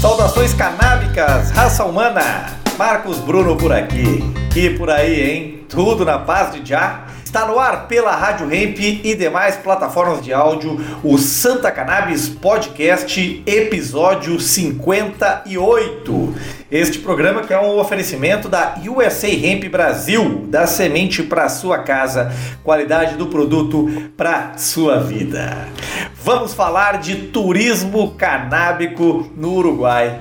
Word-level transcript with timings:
Saudações 0.00 0.54
canábicas, 0.54 1.50
raça 1.50 1.84
humana! 1.84 2.46
Marcos 2.76 3.18
Bruno 3.18 3.56
por 3.56 3.72
aqui. 3.72 4.22
E 4.56 4.70
por 4.70 4.90
aí, 4.90 5.20
hein? 5.20 5.66
Tudo 5.68 6.04
na 6.04 6.18
paz 6.18 6.52
de 6.52 6.68
já? 6.68 7.04
Está 7.34 7.48
no 7.48 7.58
ar 7.58 7.88
pela 7.88 8.14
Rádio 8.14 8.46
Hemp 8.54 8.78
e 8.78 9.12
demais 9.12 9.56
plataformas 9.56 10.22
de 10.22 10.32
áudio 10.32 10.78
o 11.02 11.18
Santa 11.18 11.68
Cannabis 11.72 12.28
Podcast, 12.28 13.42
episódio 13.44 14.38
58. 14.38 16.34
Este 16.70 17.00
programa 17.00 17.42
que 17.42 17.52
é 17.52 17.58
um 17.58 17.76
oferecimento 17.76 18.48
da 18.48 18.76
USA 18.86 19.26
Hemp 19.26 19.64
Brasil, 19.64 20.46
da 20.46 20.68
semente 20.68 21.24
para 21.24 21.48
sua 21.48 21.78
casa, 21.78 22.32
qualidade 22.62 23.16
do 23.16 23.26
produto 23.26 24.12
para 24.16 24.56
sua 24.56 25.00
vida. 25.00 25.66
Vamos 26.22 26.54
falar 26.54 27.00
de 27.00 27.16
turismo 27.16 28.14
canábico 28.14 29.28
no 29.36 29.54
Uruguai 29.54 30.20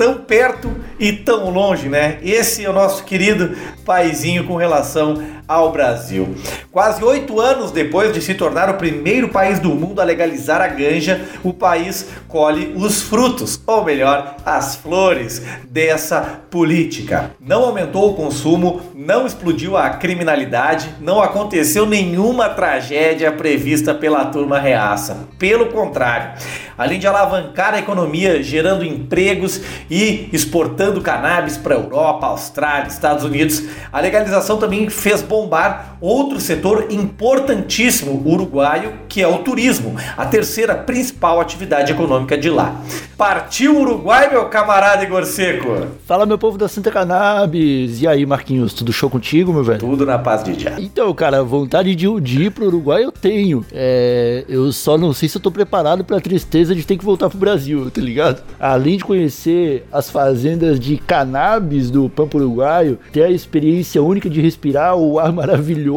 tão 0.00 0.14
perto 0.14 0.74
e 0.98 1.12
tão 1.12 1.50
longe, 1.50 1.86
né? 1.86 2.18
Esse 2.22 2.64
é 2.64 2.70
o 2.70 2.72
nosso 2.72 3.04
querido 3.04 3.54
paizinho 3.84 4.44
com 4.44 4.56
relação 4.56 5.22
ao 5.50 5.72
Brasil. 5.72 6.36
Quase 6.70 7.02
oito 7.02 7.40
anos 7.40 7.72
depois 7.72 8.12
de 8.12 8.22
se 8.22 8.34
tornar 8.34 8.70
o 8.70 8.74
primeiro 8.74 9.30
país 9.30 9.58
do 9.58 9.70
mundo 9.70 10.00
a 10.00 10.04
legalizar 10.04 10.62
a 10.62 10.68
ganja, 10.68 11.22
o 11.42 11.52
país 11.52 12.08
colhe 12.28 12.72
os 12.76 13.02
frutos, 13.02 13.60
ou 13.66 13.84
melhor, 13.84 14.36
as 14.46 14.76
flores 14.76 15.42
dessa 15.68 16.20
política. 16.48 17.32
Não 17.40 17.64
aumentou 17.64 18.10
o 18.10 18.14
consumo, 18.14 18.80
não 18.94 19.26
explodiu 19.26 19.76
a 19.76 19.90
criminalidade, 19.90 20.94
não 21.00 21.20
aconteceu 21.20 21.84
nenhuma 21.84 22.48
tragédia 22.50 23.32
prevista 23.32 23.92
pela 23.92 24.26
turma 24.26 24.60
reaça. 24.60 25.26
Pelo 25.36 25.66
contrário, 25.66 26.40
além 26.78 27.00
de 27.00 27.08
alavancar 27.08 27.74
a 27.74 27.80
economia, 27.80 28.40
gerando 28.40 28.84
empregos 28.84 29.60
e 29.90 30.28
exportando 30.32 31.00
cannabis 31.00 31.56
para 31.56 31.74
Europa, 31.74 32.28
Austrália, 32.28 32.86
Estados 32.86 33.24
Unidos, 33.24 33.64
a 33.92 34.00
legalização 34.00 34.56
também 34.56 34.88
fez 34.88 35.22
bombar 35.40 35.89
outro 36.00 36.40
setor 36.40 36.86
importantíssimo 36.90 38.22
uruguaio, 38.24 38.92
que 39.08 39.22
é 39.22 39.28
o 39.28 39.38
turismo, 39.38 39.94
a 40.16 40.26
terceira 40.26 40.74
principal 40.74 41.40
atividade 41.40 41.92
econômica 41.92 42.36
de 42.36 42.48
lá. 42.48 42.80
Partiu 43.16 43.78
Uruguai, 43.78 44.30
meu 44.30 44.46
camarada 44.46 45.04
Igor 45.04 45.26
Seco. 45.26 45.86
Fala, 46.06 46.24
meu 46.24 46.38
povo 46.38 46.56
da 46.56 46.66
Santa 46.68 46.90
Cannabis. 46.90 48.00
E 48.00 48.08
aí, 48.08 48.24
Marquinhos, 48.24 48.72
tudo 48.72 48.94
show 48.94 49.10
contigo, 49.10 49.52
meu 49.52 49.62
velho? 49.62 49.78
Tudo 49.78 50.06
na 50.06 50.18
paz 50.18 50.42
de 50.42 50.56
dia. 50.56 50.76
Então, 50.78 51.12
cara, 51.12 51.42
vontade 51.44 51.94
de, 51.94 52.20
de 52.20 52.44
ir 52.44 52.50
pro 52.50 52.66
Uruguai 52.66 53.04
eu 53.04 53.12
tenho. 53.12 53.62
É, 53.72 54.46
eu 54.48 54.72
só 54.72 54.96
não 54.96 55.12
sei 55.12 55.28
se 55.28 55.36
eu 55.36 55.42
tô 55.42 55.50
preparado 55.50 56.02
pra 56.02 56.18
tristeza 56.18 56.74
de 56.74 56.82
ter 56.82 56.96
que 56.96 57.04
voltar 57.04 57.28
pro 57.28 57.38
Brasil, 57.38 57.90
tá 57.90 58.00
ligado? 58.00 58.42
Além 58.58 58.96
de 58.96 59.04
conhecer 59.04 59.86
as 59.92 60.08
fazendas 60.08 60.80
de 60.80 60.96
cannabis 60.96 61.90
do 61.90 62.08
Pampo 62.08 62.38
Uruguaio, 62.38 62.98
ter 63.12 63.24
a 63.24 63.30
experiência 63.30 64.02
única 64.02 64.30
de 64.30 64.40
respirar 64.40 64.96
o 64.96 65.18
ar 65.18 65.30
maravilhoso, 65.30 65.89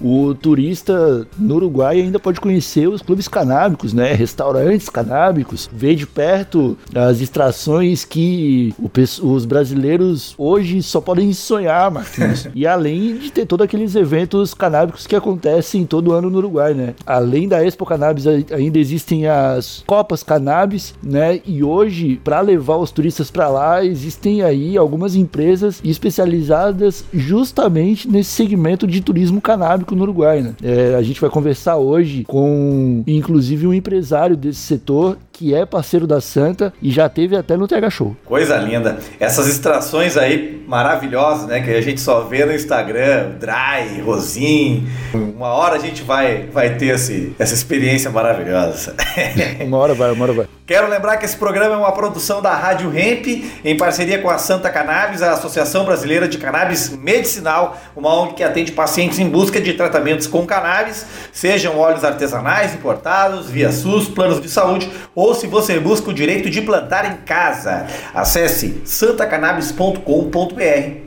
o 0.00 0.34
turista 0.34 1.26
no 1.38 1.56
Uruguai 1.56 2.00
ainda 2.00 2.18
pode 2.18 2.40
conhecer 2.40 2.88
os 2.88 3.02
clubes 3.02 3.28
canábicos, 3.28 3.92
né? 3.92 4.12
Restaurantes 4.12 4.88
canábicos, 4.88 5.70
ver 5.72 5.94
de 5.94 6.06
perto 6.06 6.76
as 6.94 7.20
extrações 7.20 8.04
que 8.04 8.74
o, 8.78 8.90
os 9.28 9.44
brasileiros 9.44 10.34
hoje 10.36 10.82
só 10.82 11.00
podem 11.00 11.32
sonhar, 11.32 11.90
Martins. 11.90 12.48
e 12.54 12.66
além 12.66 13.16
de 13.16 13.30
ter 13.30 13.46
todos 13.46 13.64
aqueles 13.64 13.94
eventos 13.94 14.54
canábicos 14.54 15.06
que 15.06 15.16
acontecem 15.16 15.84
todo 15.84 16.12
ano 16.12 16.30
no 16.30 16.38
Uruguai, 16.38 16.74
né? 16.74 16.94
Além 17.06 17.48
da 17.48 17.64
Expo 17.64 17.86
Cannabis, 17.86 18.26
ainda 18.26 18.78
existem 18.78 19.26
as 19.26 19.84
Copas 19.86 20.22
Cannabis, 20.22 20.94
né? 21.02 21.40
E 21.46 21.62
hoje, 21.62 22.20
para 22.22 22.40
levar 22.40 22.76
os 22.76 22.90
turistas 22.90 23.30
para 23.30 23.48
lá, 23.48 23.84
existem 23.84 24.42
aí 24.42 24.76
algumas 24.76 25.14
empresas 25.14 25.80
especializadas 25.84 27.04
justamente 27.12 28.08
nesse 28.08 28.30
segmento 28.30 28.86
de 28.86 29.00
turismo 29.00 29.19
canábico 29.40 29.94
no 29.94 30.02
Uruguai, 30.02 30.40
né? 30.40 30.54
É, 30.62 30.94
a 30.94 31.02
gente 31.02 31.20
vai 31.20 31.28
conversar 31.28 31.76
hoje 31.76 32.24
com, 32.24 33.02
inclusive, 33.06 33.66
um 33.66 33.74
empresário 33.74 34.36
desse 34.36 34.60
setor 34.60 35.18
que 35.40 35.54
é 35.54 35.64
parceiro 35.64 36.06
da 36.06 36.20
Santa 36.20 36.70
e 36.82 36.90
já 36.90 37.08
teve 37.08 37.34
até 37.34 37.56
no 37.56 37.66
TH 37.66 37.88
Show. 37.88 38.14
Coisa 38.26 38.58
linda. 38.58 38.98
Essas 39.18 39.48
extrações 39.48 40.18
aí 40.18 40.62
maravilhosas, 40.68 41.46
né? 41.48 41.62
Que 41.62 41.70
a 41.70 41.80
gente 41.80 41.98
só 41.98 42.20
vê 42.20 42.44
no 42.44 42.54
Instagram, 42.54 43.30
Dry, 43.40 44.02
Rosin. 44.02 44.86
Uma 45.14 45.48
hora 45.48 45.76
a 45.76 45.78
gente 45.78 46.02
vai, 46.02 46.46
vai 46.52 46.76
ter 46.76 46.94
esse, 46.94 47.34
essa 47.38 47.54
experiência 47.54 48.10
maravilhosa. 48.10 48.94
uma 49.64 49.78
hora 49.78 49.94
vai, 49.94 50.12
uma 50.12 50.24
hora 50.24 50.32
vai. 50.34 50.46
Quero 50.70 50.88
lembrar 50.88 51.16
que 51.16 51.24
esse 51.24 51.36
programa 51.36 51.74
é 51.74 51.78
uma 51.78 51.90
produção 51.90 52.40
da 52.40 52.54
Rádio 52.54 52.96
Hemp, 52.96 53.26
em 53.64 53.76
parceria 53.76 54.20
com 54.20 54.30
a 54.30 54.38
Santa 54.38 54.70
Cannabis, 54.70 55.20
a 55.20 55.32
Associação 55.32 55.84
Brasileira 55.84 56.28
de 56.28 56.38
Cannabis 56.38 56.90
Medicinal, 56.90 57.76
uma 57.96 58.14
ONG 58.14 58.34
que 58.34 58.44
atende 58.44 58.70
pacientes 58.70 59.18
em 59.18 59.28
busca 59.28 59.60
de 59.60 59.72
tratamentos 59.72 60.28
com 60.28 60.46
cannabis, 60.46 61.04
sejam 61.32 61.76
óleos 61.76 62.04
artesanais 62.04 62.72
importados, 62.72 63.50
via 63.50 63.72
SUS, 63.72 64.08
planos 64.08 64.40
de 64.40 64.48
saúde 64.48 64.88
ou 65.12 65.29
ou 65.30 65.34
se 65.34 65.46
você 65.46 65.78
busca 65.78 66.10
o 66.10 66.14
direito 66.14 66.50
de 66.50 66.60
plantar 66.60 67.10
em 67.10 67.16
casa. 67.24 67.86
Acesse 68.12 68.82
santacannabis.com.br 68.84 70.60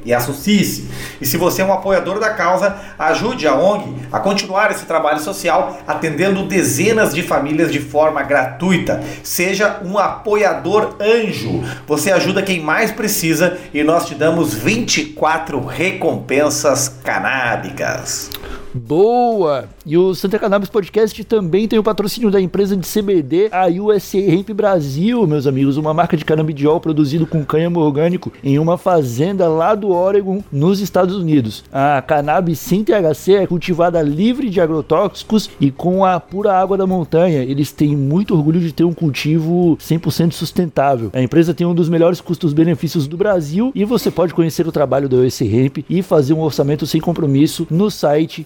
e 0.06 0.14
associe-se. 0.14 0.90
E 1.20 1.26
se 1.26 1.36
você 1.38 1.62
é 1.62 1.66
um 1.66 1.74
apoiador 1.74 2.20
da 2.20 2.30
causa, 2.30 2.76
ajude 2.98 3.48
a 3.48 3.56
ONG 3.56 4.08
a 4.12 4.20
continuar 4.20 4.72
esse 4.72 4.86
trabalho 4.86 5.20
social 5.20 5.78
atendendo 5.86 6.46
dezenas 6.46 7.14
de 7.14 7.22
famílias 7.22 7.72
de 7.72 7.80
forma 7.80 8.24
gratuita. 8.24 9.04
Seja 9.22 9.82
um 9.84 9.98
apoiador 9.98 10.96
anjo. 11.02 11.62
Você 11.86 12.12
ajuda 12.12 12.42
quem 12.42 12.62
mais 12.62 12.92
precisa 12.92 13.58
e 13.74 13.84
nós 13.84 14.06
te 14.06 14.16
damos 14.16 14.54
24 14.54 15.60
recompensas 15.66 16.88
canábicas. 17.04 18.30
Boa! 18.74 19.73
E 19.86 19.98
o 19.98 20.16
Santa 20.16 20.40
Cannabis 20.40 20.70
Podcast 20.70 21.22
também 21.26 21.68
tem 21.68 21.78
o 21.78 21.84
patrocínio 21.84 22.32
da 22.32 22.40
empresa 22.40 22.78
de 22.78 22.88
CBD, 22.88 23.50
a 23.52 23.68
USA 23.68 24.18
Hemp 24.18 24.52
Brasil, 24.52 25.28
meus 25.28 25.46
amigos, 25.46 25.76
uma 25.76 25.94
marca 25.94 26.16
de 26.16 26.24
canabidiol 26.24 26.80
produzido 26.80 27.28
com 27.28 27.44
cânhamo 27.44 27.82
orgânico 27.82 28.32
em 28.42 28.58
uma 28.58 28.78
fazenda 28.78 29.46
lá 29.50 29.76
do 29.76 29.90
Oregon, 29.90 30.42
nos 30.50 30.80
Estados 30.80 31.18
Unidos. 31.18 31.66
A 31.70 32.02
cannabis 32.02 32.60
sem 32.60 32.82
THC 32.82 33.34
é 33.34 33.48
cultivada 33.48 34.02
livre 34.02 34.50
de 34.50 34.62
agrotóxicos 34.62 35.50
e 35.60 35.70
com 35.70 36.06
a 36.06 36.18
pura 36.18 36.54
água 36.54 36.78
da 36.78 36.88
montanha. 36.88 37.44
Eles 37.44 37.74
têm 37.74 37.94
muito 37.94 38.34
orgulho 38.34 38.62
de 38.62 38.72
ter 38.72 38.86
um 38.86 38.94
cultivo 38.94 39.78
100% 39.82 40.32
sustentável. 40.32 41.10
A 41.12 41.22
empresa 41.22 41.54
tem 41.54 41.68
um 41.68 41.76
dos 41.76 41.90
melhores 41.90 42.22
custos-benefícios 42.22 43.06
do 43.06 43.18
Brasil 43.18 43.70
e 43.76 43.84
você 43.84 44.10
pode 44.10 44.34
conhecer 44.34 44.66
o 44.66 44.72
trabalho 44.72 45.10
da 45.10 45.18
USA 45.18 45.44
Hemp 45.44 45.80
e 45.90 46.02
fazer 46.02 46.34
um 46.34 46.40
orçamento 46.40 46.88
sem 46.88 47.02
compromisso 47.02 47.68
no 47.70 47.92
site 47.92 48.46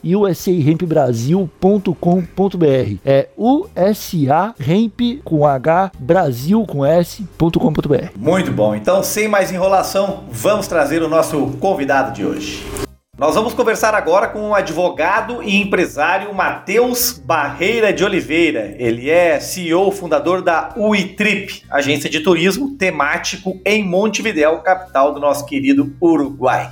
usahempbrasil.com.br. 1.36 3.00
É 3.06 3.30
USA 3.38 4.54
Hemp 4.60 5.22
com 5.24 5.46
H, 5.46 5.92
Brasil 6.00 6.66
com 6.66 6.86
S.com.br. 6.86 8.12
Muito 8.16 8.52
bom. 8.52 8.76
Então, 8.76 9.04
sem 9.04 9.28
mais 9.28 9.52
enrolação, 9.52 10.24
vamos 10.32 10.68
trazer 10.68 11.02
o 11.02 11.10
nosso 11.10 11.48
convidado 11.60 12.14
de 12.14 12.26
hoje. 12.26 12.87
Nós 13.18 13.34
vamos 13.34 13.56
conversar 13.56 13.96
agora 13.96 14.28
com 14.28 14.50
o 14.50 14.54
advogado 14.54 15.42
e 15.42 15.60
empresário 15.60 16.32
Matheus 16.36 17.14
Barreira 17.14 17.92
de 17.92 18.04
Oliveira. 18.04 18.76
Ele 18.78 19.10
é 19.10 19.40
CEO 19.40 19.92
fundador 19.92 20.44
da 20.44 20.76
UiTrip, 20.78 21.64
agência 21.68 22.12
de 22.12 22.20
turismo 22.20 22.78
temático 22.78 23.60
em 23.66 23.84
Montevidéu, 23.84 24.60
capital 24.60 25.16
do 25.16 25.20
nosso 25.20 25.48
querido 25.48 25.96
Uruguai. 26.00 26.72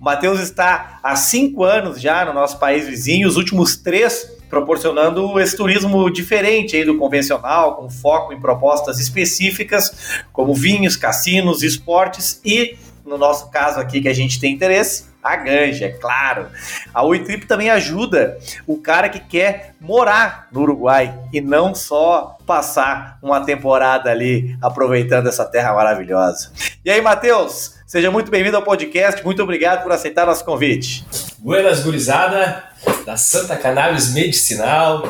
O 0.00 0.04
Matheus 0.04 0.40
está 0.40 0.98
há 1.00 1.14
cinco 1.14 1.62
anos 1.62 2.00
já 2.00 2.24
no 2.24 2.32
nosso 2.32 2.58
país 2.58 2.84
vizinho, 2.84 3.28
os 3.28 3.36
últimos 3.36 3.76
três 3.76 4.36
proporcionando 4.50 5.38
esse 5.38 5.56
turismo 5.56 6.10
diferente 6.10 6.74
aí 6.74 6.84
do 6.84 6.98
convencional, 6.98 7.76
com 7.76 7.88
foco 7.88 8.32
em 8.32 8.40
propostas 8.40 8.98
específicas, 8.98 10.24
como 10.32 10.54
vinhos, 10.54 10.96
cassinos, 10.96 11.62
esportes 11.62 12.40
e, 12.44 12.76
no 13.06 13.16
nosso 13.16 13.48
caso 13.48 13.78
aqui 13.78 14.00
que 14.00 14.08
a 14.08 14.14
gente 14.14 14.40
tem 14.40 14.52
interesse, 14.52 15.07
a 15.22 15.36
ganja, 15.36 15.86
é 15.86 15.90
claro. 15.90 16.46
A 16.94 17.04
Uitrip 17.04 17.46
também 17.46 17.70
ajuda 17.70 18.38
o 18.66 18.76
cara 18.78 19.08
que 19.08 19.18
quer 19.18 19.74
morar 19.80 20.48
no 20.52 20.60
Uruguai 20.60 21.14
e 21.32 21.40
não 21.40 21.74
só 21.74 22.38
passar 22.46 23.18
uma 23.22 23.44
temporada 23.44 24.10
ali 24.10 24.56
aproveitando 24.62 25.28
essa 25.28 25.44
terra 25.44 25.74
maravilhosa. 25.74 26.50
E 26.84 26.90
aí, 26.90 27.00
Matheus, 27.02 27.74
seja 27.86 28.10
muito 28.10 28.30
bem-vindo 28.30 28.56
ao 28.56 28.62
podcast. 28.62 29.24
Muito 29.24 29.42
obrigado 29.42 29.82
por 29.82 29.92
aceitar 29.92 30.24
nosso 30.24 30.44
convite. 30.44 31.04
Buenas, 31.38 31.80
gurizada, 31.82 32.64
da 33.04 33.16
Santa 33.16 33.56
Cannabis 33.56 34.12
Medicinal, 34.14 35.08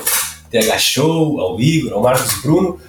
TH 0.51 0.79
Show, 0.79 1.41
ao 1.41 1.61
Igor, 1.61 1.93
ao 1.93 2.03
Marcos 2.03 2.41
Bruno. 2.43 2.81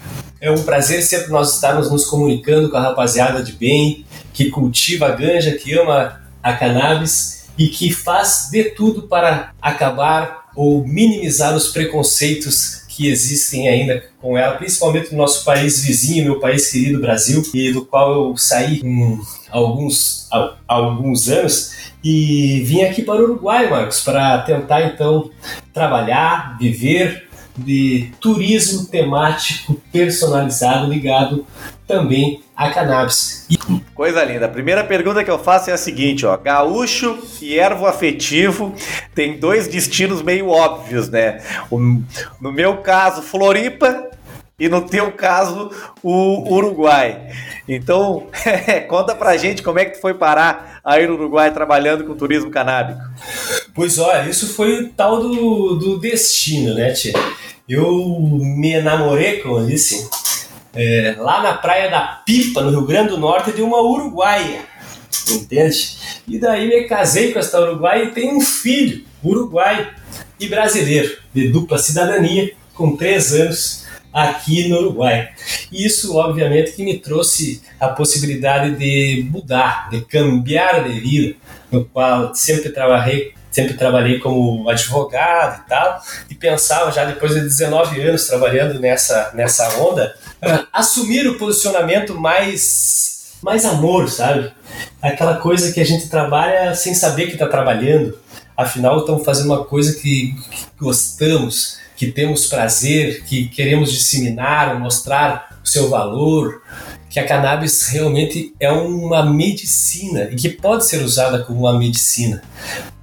É 0.41 0.49
um 0.49 0.63
prazer 0.63 1.01
sempre 1.03 1.29
nós 1.31 1.53
estarmos 1.55 1.91
nos 1.91 2.05
comunicando 2.05 2.69
com 2.69 2.77
a 2.77 2.81
rapaziada 2.81 3.43
de 3.43 3.51
bem, 3.51 4.05
que 4.33 4.49
cultiva 4.49 5.07
a 5.07 5.11
ganja, 5.11 5.51
que 5.51 5.77
ama 5.77 6.21
a 6.41 6.53
cannabis 6.53 7.47
e 7.57 7.67
que 7.67 7.91
faz 7.91 8.49
de 8.51 8.65
tudo 8.71 9.03
para 9.03 9.51
acabar 9.61 10.49
ou 10.55 10.85
minimizar 10.85 11.55
os 11.55 11.69
preconceitos 11.69 12.83
que 12.87 13.07
existem 13.07 13.69
ainda 13.69 14.03
com 14.21 14.37
ela, 14.37 14.57
principalmente 14.57 15.11
no 15.11 15.19
nosso 15.19 15.45
país 15.45 15.83
vizinho, 15.83 16.25
meu 16.25 16.39
país 16.39 16.69
querido 16.69 16.99
Brasil, 16.99 17.41
e 17.53 17.71
do 17.71 17.85
qual 17.85 18.11
eu 18.11 18.37
saí 18.37 18.81
alguns, 19.49 20.27
há, 20.31 20.55
alguns 20.67 21.29
anos 21.29 21.77
e 22.03 22.61
vim 22.65 22.81
aqui 22.81 23.01
para 23.01 23.21
o 23.21 23.23
Uruguai, 23.23 23.69
Marcos, 23.69 24.01
para 24.01 24.39
tentar 24.39 24.83
então 24.83 25.31
trabalhar, 25.73 26.57
viver 26.57 27.28
de 27.57 28.11
turismo 28.19 28.85
temático 28.85 29.81
personalizado 29.91 30.91
ligado 30.91 31.45
também 31.87 32.41
a 32.55 32.69
cannabis. 32.69 33.47
Coisa 33.95 34.23
linda. 34.23 34.45
A 34.45 34.49
primeira 34.49 34.83
pergunta 34.83 35.23
que 35.23 35.31
eu 35.31 35.39
faço 35.39 35.69
é 35.69 35.73
a 35.73 35.77
seguinte, 35.77 36.25
ó. 36.25 36.37
Gaúcho 36.37 37.17
e 37.41 37.57
ervo 37.57 37.85
afetivo 37.85 38.73
tem 39.15 39.39
dois 39.39 39.67
destinos 39.67 40.21
meio 40.21 40.49
óbvios, 40.49 41.09
né? 41.09 41.41
No 41.71 42.51
meu 42.51 42.77
caso, 42.77 43.21
Floripa 43.21 44.08
e 44.59 44.67
no 44.67 44.81
teu 44.81 45.11
caso, 45.11 45.71
o 46.03 46.53
Uruguai. 46.53 47.31
Então, 47.67 48.27
conta 48.89 49.15
pra 49.15 49.37
gente 49.37 49.63
como 49.63 49.79
é 49.79 49.85
que 49.85 49.95
tu 49.95 50.01
foi 50.01 50.13
parar 50.13 50.81
aí 50.83 51.07
no 51.07 51.13
Uruguai 51.13 51.53
trabalhando 51.53 52.03
com 52.03 52.15
turismo 52.15 52.51
canábico. 52.51 52.99
Pois 53.73 53.97
olha, 53.97 54.29
isso 54.29 54.53
foi 54.53 54.83
o 54.83 54.89
tal 54.89 55.21
do, 55.21 55.75
do 55.75 55.99
destino, 55.99 56.73
né, 56.73 56.91
tia? 56.91 57.13
Eu 57.67 57.87
me 58.41 58.73
enamorei, 58.73 59.41
eu 59.45 59.65
disse, 59.65 60.09
é, 60.73 61.15
lá 61.19 61.43
na 61.43 61.53
praia 61.53 61.89
da 61.89 62.01
Pipa, 62.25 62.61
no 62.61 62.71
Rio 62.71 62.85
Grande 62.85 63.09
do 63.09 63.17
Norte, 63.17 63.51
de 63.51 63.61
uma 63.61 63.81
uruguaia, 63.81 64.61
entende? 65.29 65.97
E 66.27 66.39
daí 66.39 66.67
me 66.67 66.87
casei 66.87 67.31
com 67.31 67.39
essa 67.39 67.61
uruguaia 67.61 68.05
e 68.05 68.11
tenho 68.11 68.35
um 68.35 68.41
filho, 68.41 69.05
uruguaio 69.23 69.87
e 70.39 70.47
brasileiro, 70.47 71.17
de 71.33 71.49
dupla 71.49 71.77
cidadania, 71.77 72.51
com 72.73 72.95
três 72.95 73.33
anos, 73.33 73.85
aqui 74.13 74.67
no 74.67 74.79
Uruguai. 74.79 75.29
Isso, 75.71 76.15
obviamente, 76.15 76.71
que 76.71 76.83
me 76.83 76.97
trouxe 76.97 77.61
a 77.79 77.89
possibilidade 77.89 78.75
de 78.75 79.27
mudar, 79.29 79.89
de 79.89 80.01
cambiar 80.01 80.83
de 80.83 80.99
vida, 80.99 81.35
no 81.71 81.85
qual 81.85 82.33
sempre 82.33 82.69
trabalhei 82.69 83.33
sempre 83.51 83.73
trabalhei 83.73 84.19
como 84.19 84.69
advogado 84.69 85.63
e 85.65 85.69
tal, 85.69 86.01
e 86.29 86.35
pensava 86.35 86.91
já 86.91 87.05
depois 87.05 87.33
de 87.33 87.41
19 87.41 87.99
anos 88.01 88.27
trabalhando 88.27 88.79
nessa, 88.79 89.31
nessa 89.33 89.79
onda, 89.79 90.15
assumir 90.71 91.27
o 91.27 91.37
posicionamento 91.37 92.13
mais, 92.15 93.33
mais 93.41 93.65
amor, 93.65 94.09
sabe? 94.09 94.51
Aquela 95.01 95.37
coisa 95.37 95.71
que 95.71 95.81
a 95.81 95.85
gente 95.85 96.09
trabalha 96.09 96.75
sem 96.75 96.93
saber 96.93 97.27
que 97.27 97.33
está 97.33 97.47
trabalhando, 97.47 98.17
afinal 98.55 98.99
estamos 98.99 99.25
fazendo 99.25 99.47
uma 99.47 99.65
coisa 99.65 99.93
que, 99.99 100.35
que 100.51 100.65
gostamos, 100.79 101.79
que 101.99 102.09
temos 102.09 102.47
prazer, 102.47 103.25
que 103.25 103.49
queremos 103.49 103.91
disseminar, 103.91 104.79
mostrar 104.79 105.59
o 105.61 105.67
seu 105.67 105.89
valor, 105.89 106.61
que 107.09 107.19
a 107.19 107.27
cannabis 107.27 107.87
realmente 107.89 108.53
é 108.57 108.71
uma 108.71 109.25
medicina 109.25 110.29
e 110.31 110.35
que 110.37 110.47
pode 110.47 110.85
ser 110.85 111.03
usada 111.03 111.43
como 111.43 111.59
uma 111.59 111.77
medicina, 111.77 112.41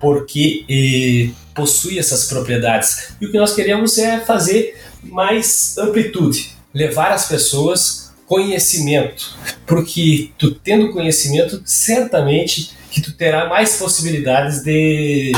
porque 0.01 0.65
eh, 0.67 1.29
possui 1.55 1.99
essas 1.99 2.25
propriedades. 2.25 3.11
E 3.21 3.27
o 3.27 3.31
que 3.31 3.37
nós 3.37 3.55
queremos 3.55 3.99
é 3.99 4.19
fazer 4.21 4.81
mais 5.03 5.77
amplitude, 5.77 6.53
levar 6.73 7.13
às 7.13 7.29
pessoas 7.29 8.15
conhecimento, 8.25 9.37
porque 9.67 10.31
tu 10.39 10.53
tendo 10.53 10.91
conhecimento, 10.91 11.61
certamente 11.67 12.71
que 12.91 13.03
tu 13.03 13.13
terá 13.13 13.47
mais 13.47 13.77
possibilidades 13.77 14.63
de, 14.63 15.33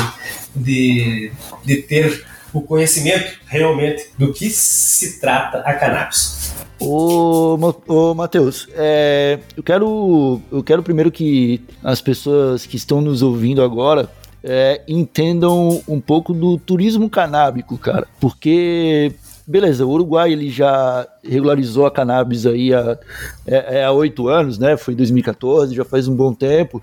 de, 0.54 1.32
de 1.64 1.76
ter 1.82 2.27
o 2.52 2.60
conhecimento 2.60 3.38
realmente 3.46 4.10
do 4.18 4.32
que 4.32 4.48
se 4.50 5.20
trata 5.20 5.58
a 5.58 5.74
cannabis. 5.74 6.54
Ô, 6.80 7.58
ô 7.88 8.14
Matheus, 8.14 8.68
é, 8.74 9.38
eu, 9.56 9.62
quero, 9.62 10.40
eu 10.50 10.62
quero 10.62 10.82
primeiro 10.82 11.10
que 11.10 11.60
as 11.82 12.00
pessoas 12.00 12.64
que 12.64 12.76
estão 12.76 13.00
nos 13.00 13.20
ouvindo 13.20 13.62
agora 13.62 14.08
é, 14.42 14.82
entendam 14.86 15.82
um 15.88 16.00
pouco 16.00 16.32
do 16.32 16.56
turismo 16.56 17.10
canábico, 17.10 17.76
cara. 17.76 18.06
Porque 18.20 19.12
beleza, 19.48 19.86
o 19.86 19.90
Uruguai 19.90 20.30
ele 20.30 20.50
já 20.50 21.08
regularizou 21.24 21.86
a 21.86 21.90
cannabis 21.90 22.44
aí 22.44 22.74
há, 22.74 22.98
é, 23.46 23.78
é 23.78 23.84
há 23.84 23.90
oito 23.90 24.28
anos, 24.28 24.58
né? 24.58 24.76
Foi 24.76 24.92
em 24.92 24.96
2014, 24.96 25.74
já 25.74 25.84
faz 25.84 26.06
um 26.06 26.14
bom 26.14 26.34
tempo. 26.34 26.82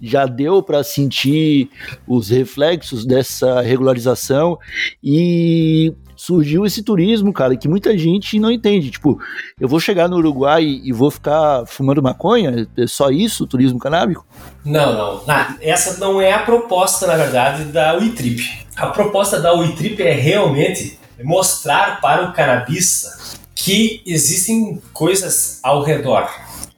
Já 0.00 0.24
deu 0.24 0.62
para 0.62 0.84
sentir 0.84 1.68
os 2.06 2.28
reflexos 2.28 3.04
dessa 3.04 3.60
regularização 3.60 4.56
e 5.02 5.92
surgiu 6.16 6.64
esse 6.64 6.82
turismo, 6.84 7.32
cara, 7.32 7.56
que 7.56 7.68
muita 7.68 7.98
gente 7.98 8.38
não 8.38 8.50
entende. 8.50 8.92
Tipo, 8.92 9.18
eu 9.60 9.66
vou 9.66 9.80
chegar 9.80 10.08
no 10.08 10.16
Uruguai 10.16 10.62
e 10.62 10.92
vou 10.92 11.10
ficar 11.10 11.66
fumando 11.66 12.02
maconha? 12.02 12.68
É 12.76 12.86
só 12.86 13.10
isso, 13.10 13.46
turismo 13.46 13.78
canábico? 13.78 14.24
Não, 14.64 14.92
não. 14.92 15.22
Ah, 15.26 15.56
essa 15.60 15.98
não 15.98 16.20
é 16.20 16.32
a 16.32 16.38
proposta, 16.38 17.08
na 17.08 17.16
verdade, 17.16 17.64
da 17.64 17.98
UITRIP. 17.98 18.64
A 18.76 18.86
proposta 18.86 19.40
da 19.40 19.52
UITRIP 19.54 20.00
é 20.02 20.12
realmente 20.12 20.98
mostrar 21.22 22.00
para 22.00 22.28
o 22.28 22.32
canabista 22.32 23.16
que 23.54 24.02
existem 24.04 24.80
coisas 24.92 25.60
ao 25.62 25.82
redor. 25.82 26.28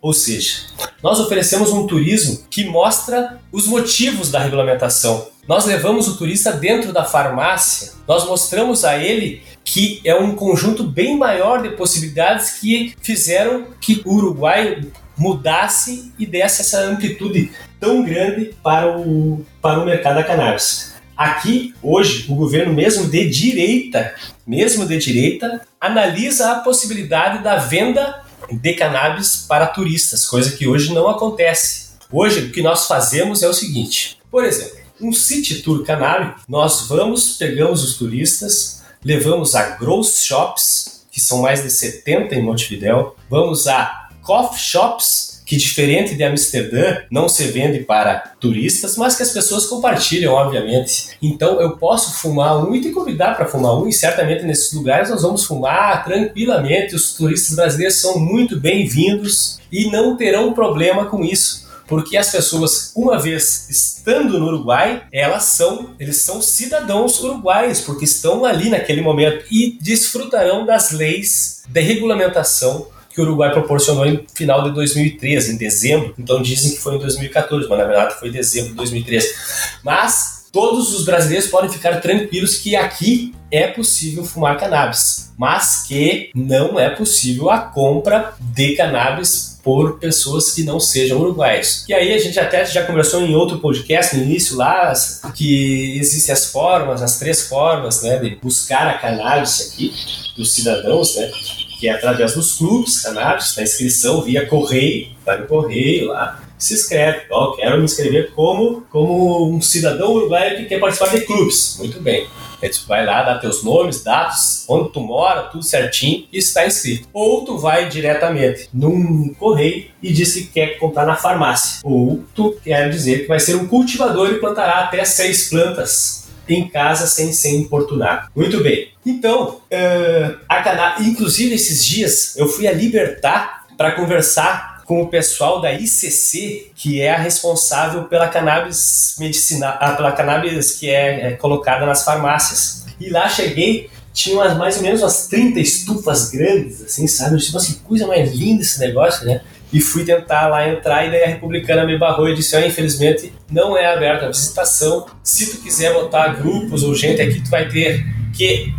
Ou 0.01 0.13
seja, 0.13 0.63
nós 1.03 1.19
oferecemos 1.19 1.71
um 1.73 1.87
turismo 1.87 2.45
que 2.51 2.65
mostra 2.65 3.41
os 3.51 3.67
motivos 3.67 4.31
da 4.31 4.39
regulamentação. 4.39 5.27
Nós 5.49 5.65
levamos 5.65 6.07
o 6.07 6.17
turista 6.17 6.53
dentro 6.53 6.93
da 6.93 7.05
farmácia, 7.05 7.93
nós 8.07 8.27
mostramos 8.27 8.85
a 8.85 8.99
ele 8.99 9.43
que 9.65 10.01
é 10.05 10.15
um 10.15 10.35
conjunto 10.35 10.85
bem 10.85 11.17
maior 11.17 11.63
de 11.63 11.71
possibilidades 11.71 12.53
que 12.61 12.95
fizeram 13.01 13.67
que 13.81 14.03
o 14.05 14.15
Uruguai 14.15 14.81
mudasse 15.17 16.13
e 16.19 16.27
desse 16.27 16.61
essa 16.61 16.83
amplitude 16.83 17.51
tão 17.81 18.05
grande 18.05 18.55
para 18.63 18.97
o, 18.97 19.45
para 19.61 19.81
o 19.81 19.85
mercado 19.85 20.17
da 20.17 20.25
cannabis. 20.25 20.96
Aqui, 21.17 21.75
hoje, 21.83 22.27
o 22.29 22.35
governo, 22.35 22.75
mesmo 22.75 23.09
de 23.09 23.29
direita, 23.31 24.15
mesmo 24.47 24.85
de 24.85 24.99
direita, 24.99 25.63
analisa 25.81 26.53
a 26.53 26.61
possibilidade 26.61 27.43
da 27.43 27.57
venda 27.57 28.23
de 28.51 28.75
cannabis 28.75 29.47
para 29.49 29.67
turistas, 29.67 30.27
coisa 30.27 30.55
que 30.55 30.69
hoje 30.69 30.93
não 30.93 31.09
acontece. 31.09 31.87
Hoje, 32.13 32.41
o 32.41 32.53
que 32.53 32.63
nós 32.63 32.87
fazemos 32.87 33.43
é 33.43 33.49
o 33.49 33.55
seguinte: 33.55 34.19
por 34.31 34.45
exemplo, 34.45 34.79
um 35.01 35.13
city 35.13 35.63
tour 35.63 35.85
canábico, 35.85 36.41
nós 36.49 36.83
vamos, 36.83 37.37
pegamos 37.39 37.83
os 37.83 37.97
turistas, 37.97 38.83
levamos 39.03 39.55
a 39.55 39.71
gross 39.71 40.23
shops, 40.23 41.07
que 41.11 41.21
são 41.21 41.41
mais 41.41 41.63
de 41.63 41.71
70 41.71 42.35
em 42.35 42.43
Montevidéu, 42.43 43.17
vamos 43.31 43.67
a 43.67 44.11
coffee 44.23 44.61
shops, 44.61 45.36
que 45.47 45.57
diferente 45.57 46.17
de 46.17 46.25
Amsterdã, 46.25 46.99
não 47.09 47.29
se 47.29 47.45
vende 47.45 47.79
para 47.85 48.35
turistas, 48.41 48.97
mas 48.97 49.15
que 49.15 49.23
as 49.23 49.31
pessoas 49.31 49.67
compartilham, 49.67 50.35
obviamente. 50.35 51.17
Então 51.23 51.61
eu 51.61 51.77
posso 51.77 52.19
fumar 52.19 52.69
um 52.69 52.75
e 52.75 52.81
te 52.81 52.91
convidar 52.91 53.37
para 53.37 53.47
fumar 53.47 53.79
um, 53.79 53.87
e 53.87 53.93
certamente 53.93 54.45
nesses 54.45 54.73
lugares 54.73 55.09
nós 55.09 55.23
vamos 55.23 55.45
fumar 55.45 56.05
tranquilamente. 56.05 56.97
Os 56.97 57.15
turistas 57.15 57.55
brasileiros 57.55 57.97
são 57.97 58.19
muito 58.19 58.59
bem-vindos 58.59 59.61
e 59.71 59.89
não 59.89 60.17
terão 60.17 60.53
problema 60.53 61.07
com 61.07 61.23
isso 61.23 61.65
porque 61.89 62.17
as 62.17 62.31
pessoas, 62.31 62.93
uma 62.97 63.17
vez 63.17 63.69
estando 63.71 64.41
no 64.41 64.47
Uruguai, 64.47 65.05
elas 65.13 65.45
são, 65.45 65.95
eles 66.01 66.17
são 66.17 66.43
cidadãos 66.43 67.23
uruguaios, 67.23 67.81
porque 67.81 68.05
estão 68.05 68.45
ali 68.45 68.69
naquele 68.69 69.01
momento 69.01 69.45
e 69.53 69.79
desfrutarão 69.81 70.67
das 70.67 70.91
leis 70.91 71.63
de 71.69 71.81
regulamentação 71.81 72.89
que 73.17 73.23
o 73.23 73.25
Uruguai 73.25 73.51
proporcionou 73.51 74.05
em 74.05 74.23
final 74.35 74.63
de 74.63 74.75
2013, 74.75 75.55
em 75.55 75.57
dezembro. 75.57 76.15
Então 76.19 76.43
dizem 76.43 76.73
que 76.73 76.83
foi 76.83 76.97
em 76.97 76.99
2014, 76.99 77.67
mas 77.67 77.79
na 77.79 77.85
verdade 77.87 78.15
foi 78.21 78.29
em 78.29 78.33
dezembro 78.33 78.71
de 78.71 78.77
2013. 78.77 79.35
Mas 79.83 80.49
todos 80.53 80.95
os 80.95 81.07
brasileiros 81.07 81.49
podem 81.49 81.71
ficar 81.71 81.99
tranquilos 82.03 82.57
que 82.59 82.77
aqui 82.77 83.35
é 83.51 83.69
possível 83.69 84.23
fumar 84.23 84.59
cannabis, 84.59 85.33
mas 85.39 85.85
que 85.89 86.31
não 86.35 86.79
é 86.79 86.91
possível 86.91 87.49
a 87.49 87.59
compra 87.59 88.35
de 88.39 88.77
cannabis 88.77 89.59
por 89.65 89.99
pessoas 89.99 90.53
que 90.53 90.63
não 90.63 90.79
sejam 90.79 91.19
uruguaios. 91.19 91.87
E 91.89 91.95
aí 91.95 92.13
a 92.13 92.19
gente 92.19 92.39
até 92.39 92.67
já 92.67 92.85
conversou 92.85 93.23
em 93.23 93.35
outro 93.35 93.61
podcast 93.61 94.15
no 94.15 94.25
início 94.25 94.59
lá 94.59 94.93
que 95.35 95.99
existem 95.99 96.35
as 96.35 96.53
formas, 96.53 97.03
as 97.03 97.19
três 97.19 97.49
formas, 97.49 98.03
né, 98.03 98.19
de 98.19 98.37
buscar 98.37 98.87
a 98.87 98.99
cannabis 98.99 99.73
aqui 99.73 99.95
dos 100.37 100.53
cidadãos, 100.53 101.17
né? 101.17 101.31
Que 101.79 101.89
é 101.89 101.93
através 101.93 102.35
dos 102.35 102.57
clubes 102.57 103.03
canábicos, 103.03 103.55
da 103.55 103.63
inscrição 103.63 104.23
via 104.23 104.47
correio, 104.47 105.09
vai 105.25 105.41
no 105.41 105.47
correio 105.47 106.09
lá, 106.09 106.43
se 106.59 106.75
inscreve. 106.75 107.27
Ó, 107.31 107.53
quero 107.53 107.79
me 107.79 107.85
inscrever 107.85 108.33
como, 108.33 108.83
como 108.91 109.51
um 109.51 109.61
cidadão 109.61 110.13
uruguaio 110.13 110.57
que 110.57 110.65
quer 110.65 110.81
participar 110.81 111.11
de 111.11 111.27
clubes. 111.27 111.77
Muito 111.79 112.01
bem. 112.01 112.27
Aí 112.63 112.71
vai 112.89 113.05
lá, 113.05 113.23
dá 113.23 113.39
teus 113.39 113.63
nomes, 113.63 114.03
dados, 114.03 114.65
onde 114.69 114.91
tu 114.91 115.01
mora, 115.01 115.43
tudo 115.43 115.63
certinho 115.63 116.27
e 116.33 116.39
está 116.39 116.67
inscrito. 116.67 117.07
Ou 117.13 117.45
tu 117.45 117.59
vai 117.59 117.89
diretamente 117.89 118.69
num 118.73 119.35
correio 119.35 119.87
e 120.03 120.13
diz 120.13 120.33
que 120.33 120.47
quer 120.47 120.79
comprar 120.79 121.05
na 121.05 121.17
farmácia. 121.17 121.81
Ou 121.85 122.25
tu 122.35 122.57
quer 122.65 122.89
dizer 122.89 123.23
que 123.23 123.29
vai 123.29 123.39
ser 123.39 123.57
um 123.57 123.67
cultivador 123.67 124.31
e 124.31 124.41
plantará 124.41 124.85
até 124.85 125.05
seis 125.05 125.51
plantas 125.51 126.26
em 126.49 126.69
casa 126.69 127.07
sem 127.07 127.33
ser 127.33 127.57
importunado. 127.57 128.29
Muito 128.35 128.63
bem. 128.63 128.89
Então, 129.05 129.61
uh, 129.71 130.39
a 130.49 130.63
cana... 130.63 130.97
inclusive 131.01 131.55
esses 131.55 131.85
dias 131.85 132.37
eu 132.37 132.49
fui 132.49 132.67
a 132.67 132.73
Libertar 132.73 133.67
para 133.77 133.93
conversar 133.93 134.83
com 134.85 135.03
o 135.03 135.09
pessoal 135.09 135.61
da 135.61 135.73
ICC, 135.73 136.71
que 136.75 137.01
é 137.01 137.13
a 137.13 137.19
responsável 137.19 138.05
pela 138.05 138.29
cannabis 138.29 139.17
medicinal, 139.19 139.77
ah, 139.81 139.93
pela 139.93 140.13
cannabis 140.13 140.73
que 140.73 140.89
é, 140.89 141.29
é 141.29 141.33
colocada 141.33 141.85
nas 141.85 142.05
farmácias. 142.05 142.87
E 143.01 143.11
lá 143.11 143.29
cheguei, 143.29 143.91
tinha 144.13 144.37
umas, 144.37 144.57
mais 144.57 144.77
ou 144.77 144.83
menos 144.83 145.03
umas 145.03 145.27
30 145.27 145.59
estufas 145.61 146.31
grandes, 146.31 146.83
assim, 146.83 147.07
sabe? 147.07 147.37
Tipo 147.39 147.59
assim, 147.59 147.75
coisa 147.85 148.07
mais 148.07 148.33
linda 148.33 148.63
esse 148.63 148.79
negócio, 148.79 149.27
né? 149.27 149.43
E 149.77 149.81
fui 149.83 150.07
tentar 150.07 150.49
lá 150.49 150.67
entrar 150.67 151.07
e 151.07 151.11
daí 151.11 151.25
a 151.25 151.27
republicana 151.27 151.85
me 151.85 151.99
barrou 151.99 152.31
e 152.31 152.35
disse, 152.35 152.57
oh, 152.57 152.61
infelizmente 152.61 153.31
não 153.53 153.77
é 153.77 153.93
aberta 153.93 154.25
a 154.25 154.29
visitação. 154.29 155.05
Se 155.23 155.51
tu 155.51 155.63
quiser 155.63 155.93
botar 155.93 156.29
grupos 156.29 156.83
ou 156.83 156.95
gente 156.95 157.21
aqui, 157.21 157.43
tu 157.43 157.51
vai 157.51 157.69
ter 157.69 158.03
que 158.35 158.73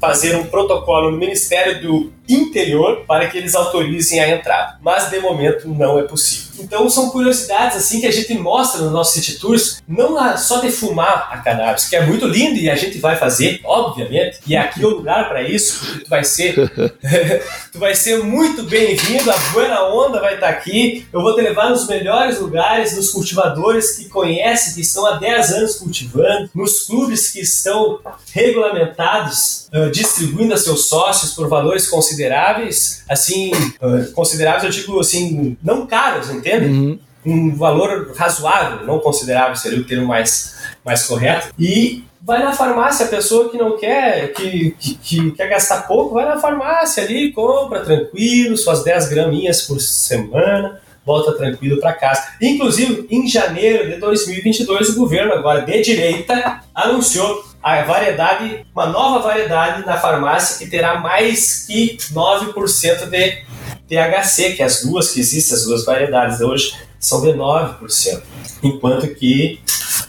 fazer 0.00 0.36
um 0.36 0.46
protocolo 0.46 1.10
no 1.10 1.18
Ministério 1.18 1.82
do 1.82 2.10
Interior 2.28 3.04
para 3.06 3.28
que 3.28 3.38
eles 3.38 3.54
autorizem 3.54 4.20
a 4.20 4.28
entrada. 4.28 4.78
Mas 4.82 5.10
de 5.10 5.18
momento 5.20 5.68
não 5.68 5.98
é 5.98 6.02
possível. 6.02 6.48
Então 6.58 6.88
são 6.90 7.10
curiosidades 7.10 7.76
assim 7.76 8.00
que 8.00 8.06
a 8.06 8.12
gente 8.12 8.34
mostra 8.34 8.82
nos 8.82 8.92
nossos 8.92 9.14
city 9.14 9.38
tours, 9.38 9.80
não 9.86 10.36
só 10.36 10.60
defumar 10.60 11.28
a 11.30 11.38
cannabis, 11.38 11.88
que 11.88 11.96
é 11.96 12.04
muito 12.04 12.26
lindo 12.26 12.58
e 12.58 12.68
a 12.68 12.74
gente 12.74 12.98
vai 12.98 13.16
fazer, 13.16 13.60
obviamente, 13.64 14.38
e 14.46 14.56
aqui 14.56 14.82
é 14.82 14.86
o 14.86 14.90
lugar 14.90 15.28
para 15.28 15.42
isso, 15.42 15.78
porque 15.78 16.04
tu 16.04 16.10
vai 16.10 16.24
ser 16.24 16.54
tu 17.72 17.78
vai 17.78 17.94
ser 17.94 18.22
muito 18.24 18.64
bem-vindo, 18.64 19.30
a 19.30 19.36
Buena 19.52 19.84
Onda 19.84 20.20
vai 20.20 20.34
estar 20.34 20.48
aqui. 20.48 21.06
Eu 21.12 21.20
vou 21.20 21.34
te 21.34 21.40
levar 21.40 21.70
nos 21.70 21.86
melhores 21.86 22.38
lugares, 22.40 22.96
nos 22.96 23.10
cultivadores 23.10 23.92
que 23.92 24.08
conhecem, 24.08 24.74
que 24.74 24.80
estão 24.80 25.06
há 25.06 25.16
10 25.16 25.52
anos 25.52 25.76
cultivando, 25.76 26.50
nos 26.54 26.84
clubes 26.84 27.30
que 27.30 27.40
estão 27.40 28.00
regulamentados, 28.32 29.68
uh, 29.72 29.90
distribuindo 29.90 30.54
a 30.54 30.56
seus 30.56 30.86
sócios 30.88 31.32
por 31.34 31.48
valores 31.48 31.88
consideráveis, 32.18 33.04
assim, 33.08 33.52
uh, 33.80 34.12
consideráveis 34.12 34.64
eu 34.64 34.70
digo 34.70 34.98
assim, 34.98 35.56
não 35.62 35.86
caros, 35.86 36.30
entende? 36.30 36.66
entende? 36.66 36.66
Uhum. 36.66 36.98
Um 37.24 37.54
valor 37.54 38.12
razoável, 38.16 38.86
não 38.86 38.98
considerável 39.00 39.54
seria 39.54 39.78
o 39.78 39.84
termo 39.84 40.06
mais, 40.06 40.56
mais 40.84 41.06
correto. 41.06 41.52
E 41.58 42.04
vai 42.22 42.42
na 42.42 42.52
farmácia, 42.52 43.06
a 43.06 43.08
pessoa 43.08 43.50
que 43.50 43.58
não 43.58 43.76
quer, 43.76 44.32
que, 44.32 44.70
que, 44.78 44.94
que, 44.94 45.30
quer 45.32 45.48
gastar 45.48 45.86
pouco, 45.86 46.14
vai 46.14 46.24
na 46.24 46.38
farmácia 46.38 47.02
ali, 47.02 47.32
compra 47.32 47.80
tranquilo, 47.80 48.56
suas 48.56 48.82
10 48.82 49.08
graminhas 49.08 49.62
por 49.62 49.80
semana, 49.80 50.80
volta 51.04 51.32
tranquilo 51.32 51.80
para 51.80 51.92
casa. 51.92 52.22
Inclusive, 52.40 53.06
em 53.10 53.26
janeiro 53.26 53.90
de 53.90 53.96
2022, 53.98 54.90
o 54.90 54.96
governo, 54.96 55.34
agora 55.34 55.62
de 55.62 55.82
direita, 55.82 56.60
anunciou 56.74 57.44
a 57.68 57.84
variedade, 57.84 58.66
uma 58.74 58.86
nova 58.86 59.20
variedade 59.20 59.84
na 59.84 59.96
farmácia 59.96 60.58
que 60.58 60.70
terá 60.70 60.98
mais 60.98 61.66
que 61.66 61.96
9% 62.12 63.08
de 63.10 63.42
THC, 63.88 64.54
que 64.54 64.62
é 64.62 64.64
as 64.64 64.82
duas 64.82 65.10
que 65.10 65.20
existem, 65.20 65.56
as 65.56 65.64
duas 65.64 65.84
variedades 65.84 66.40
hoje, 66.40 66.74
são 66.98 67.20
de 67.20 67.28
9%, 67.28 68.22
enquanto 68.62 69.14
que 69.14 69.60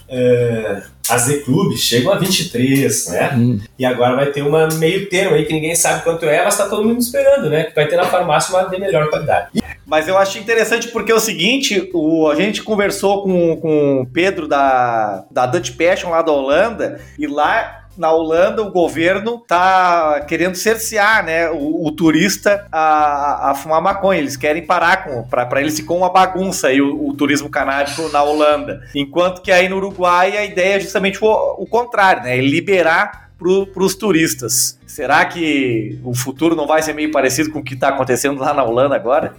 é, 0.09 0.81
as 1.09 1.25
de 1.25 1.39
clube 1.39 1.77
chegam 1.77 2.11
a 2.11 2.17
23, 2.17 3.07
né? 3.07 3.31
Hum. 3.35 3.59
E 3.77 3.85
agora 3.85 4.15
vai 4.15 4.27
ter 4.27 4.41
uma 4.41 4.67
meio 4.75 5.09
termo 5.09 5.35
aí 5.35 5.45
que 5.45 5.53
ninguém 5.53 5.75
sabe 5.75 6.03
quanto 6.03 6.25
é, 6.25 6.43
mas 6.43 6.53
está 6.53 6.67
todo 6.67 6.87
mundo 6.87 6.99
esperando, 6.99 7.49
né? 7.49 7.63
Que 7.63 7.75
vai 7.75 7.87
ter 7.87 7.95
na 7.95 8.05
farmácia 8.05 8.55
uma 8.55 8.69
de 8.69 8.79
melhor 8.79 9.09
qualidade. 9.09 9.49
Mas 9.85 10.07
eu 10.07 10.17
acho 10.17 10.37
interessante 10.37 10.89
porque 10.89 11.11
é 11.11 11.15
o 11.15 11.19
seguinte, 11.19 11.89
o, 11.93 12.27
a 12.27 12.35
gente 12.35 12.61
conversou 12.61 13.23
com, 13.23 13.57
com 13.57 14.01
o 14.01 14.05
Pedro 14.07 14.47
da, 14.47 15.25
da 15.31 15.45
Dutch 15.45 15.71
Passion 15.71 16.11
lá 16.11 16.21
da 16.21 16.31
Holanda, 16.31 16.99
e 17.17 17.25
lá 17.25 17.78
na 17.99 18.11
Holanda 18.11 18.63
o 18.63 18.71
governo 18.71 19.39
tá 19.39 20.21
querendo 20.21 20.55
cercear, 20.55 21.23
né, 21.23 21.49
o, 21.49 21.85
o 21.85 21.91
turista 21.91 22.65
a, 22.71 23.51
a, 23.51 23.55
fumar 23.55 23.81
maconha. 23.81 24.19
Eles 24.19 24.37
querem 24.37 24.65
parar 24.65 25.03
com, 25.03 25.23
para 25.23 25.59
eles 25.59 25.75
ficou 25.75 25.97
uma 25.97 26.09
bagunça 26.09 26.67
aí 26.67 26.81
o, 26.81 27.09
o, 27.09 27.13
turismo 27.13 27.49
canábico 27.49 28.07
na 28.09 28.23
Holanda. 28.23 28.81
Enquanto 28.95 29.41
que 29.41 29.51
aí 29.51 29.67
no 29.67 29.75
Uruguai 29.75 30.37
a 30.37 30.45
ideia 30.45 30.77
é 30.77 30.79
justamente 30.79 31.19
o, 31.21 31.27
o 31.27 31.67
contrário, 31.67 32.23
né, 32.23 32.37
é 32.37 32.41
liberar 32.41 33.29
para 33.37 33.83
os 33.83 33.95
turistas. 33.95 34.79
Será 34.87 35.23
que 35.25 35.99
o 36.03 36.13
futuro 36.13 36.55
não 36.55 36.67
vai 36.67 36.81
ser 36.81 36.93
meio 36.93 37.11
parecido 37.11 37.51
com 37.51 37.59
o 37.59 37.63
que 37.63 37.73
está 37.73 37.89
acontecendo 37.89 38.39
lá 38.39 38.53
na 38.53 38.63
Holanda 38.63 38.95
agora? 38.95 39.35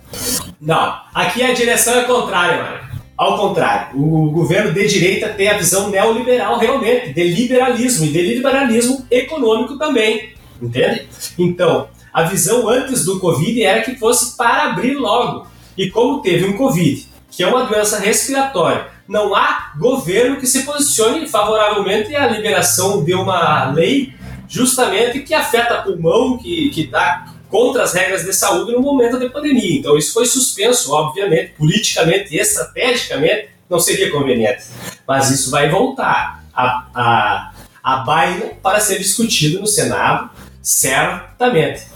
Não, 0.61 1.00
aqui 1.14 1.43
a 1.43 1.52
direção 1.52 1.95
é 1.99 2.05
contrária, 2.05 2.62
mano. 2.62 2.89
Ao 3.21 3.37
contrário, 3.37 4.00
o 4.00 4.31
governo 4.31 4.73
de 4.73 4.89
direita 4.89 5.29
tem 5.29 5.47
a 5.47 5.59
visão 5.59 5.91
neoliberal 5.91 6.59
realmente, 6.59 7.12
de 7.12 7.23
liberalismo 7.25 8.07
e 8.07 8.09
de 8.09 8.23
liberalismo 8.23 9.05
econômico 9.11 9.77
também, 9.77 10.31
entende? 10.61 11.07
Então, 11.39 11.89
a 12.15 12.23
visão 12.23 12.67
antes 12.67 13.05
do 13.05 13.21
Covid 13.21 13.62
era 13.62 13.83
que 13.83 13.95
fosse 13.97 14.39
para 14.39 14.71
abrir 14.71 14.95
logo. 14.95 15.47
E 15.77 15.91
como 15.91 16.23
teve 16.23 16.47
um 16.47 16.57
Covid, 16.57 17.07
que 17.31 17.43
é 17.43 17.47
uma 17.47 17.67
doença 17.67 17.99
respiratória, 17.99 18.87
não 19.07 19.35
há 19.35 19.75
governo 19.79 20.39
que 20.39 20.47
se 20.47 20.62
posicione 20.62 21.29
favoravelmente 21.29 22.17
à 22.17 22.27
liberação 22.27 23.05
de 23.05 23.12
uma 23.12 23.71
lei 23.71 24.15
justamente 24.49 25.21
que 25.21 25.35
afeta 25.35 25.83
pulmão, 25.83 26.39
que, 26.39 26.71
que 26.71 26.87
dá 26.87 27.29
contra 27.50 27.83
as 27.83 27.92
regras 27.92 28.25
de 28.25 28.33
saúde 28.33 28.73
no 28.73 28.80
momento 28.80 29.19
da 29.19 29.28
pandemia. 29.28 29.78
Então 29.78 29.99
isso 29.99 30.12
foi 30.12 30.25
suspenso, 30.26 30.92
obviamente, 30.92 31.54
politicamente 31.59 32.35
e 32.35 32.38
estrategicamente 32.38 33.49
não 33.69 33.78
seria 33.78 34.11
conveniente. 34.11 34.64
Mas 35.07 35.30
isso 35.30 35.50
vai 35.50 35.69
voltar 35.69 36.45
a, 36.54 36.87
a, 36.95 37.52
a 37.83 37.97
baila 37.99 38.52
para 38.62 38.80
ser 38.80 38.99
discutido 38.99 39.61
no 39.61 39.66
Senado, 39.66 40.30
certamente. 40.62 41.87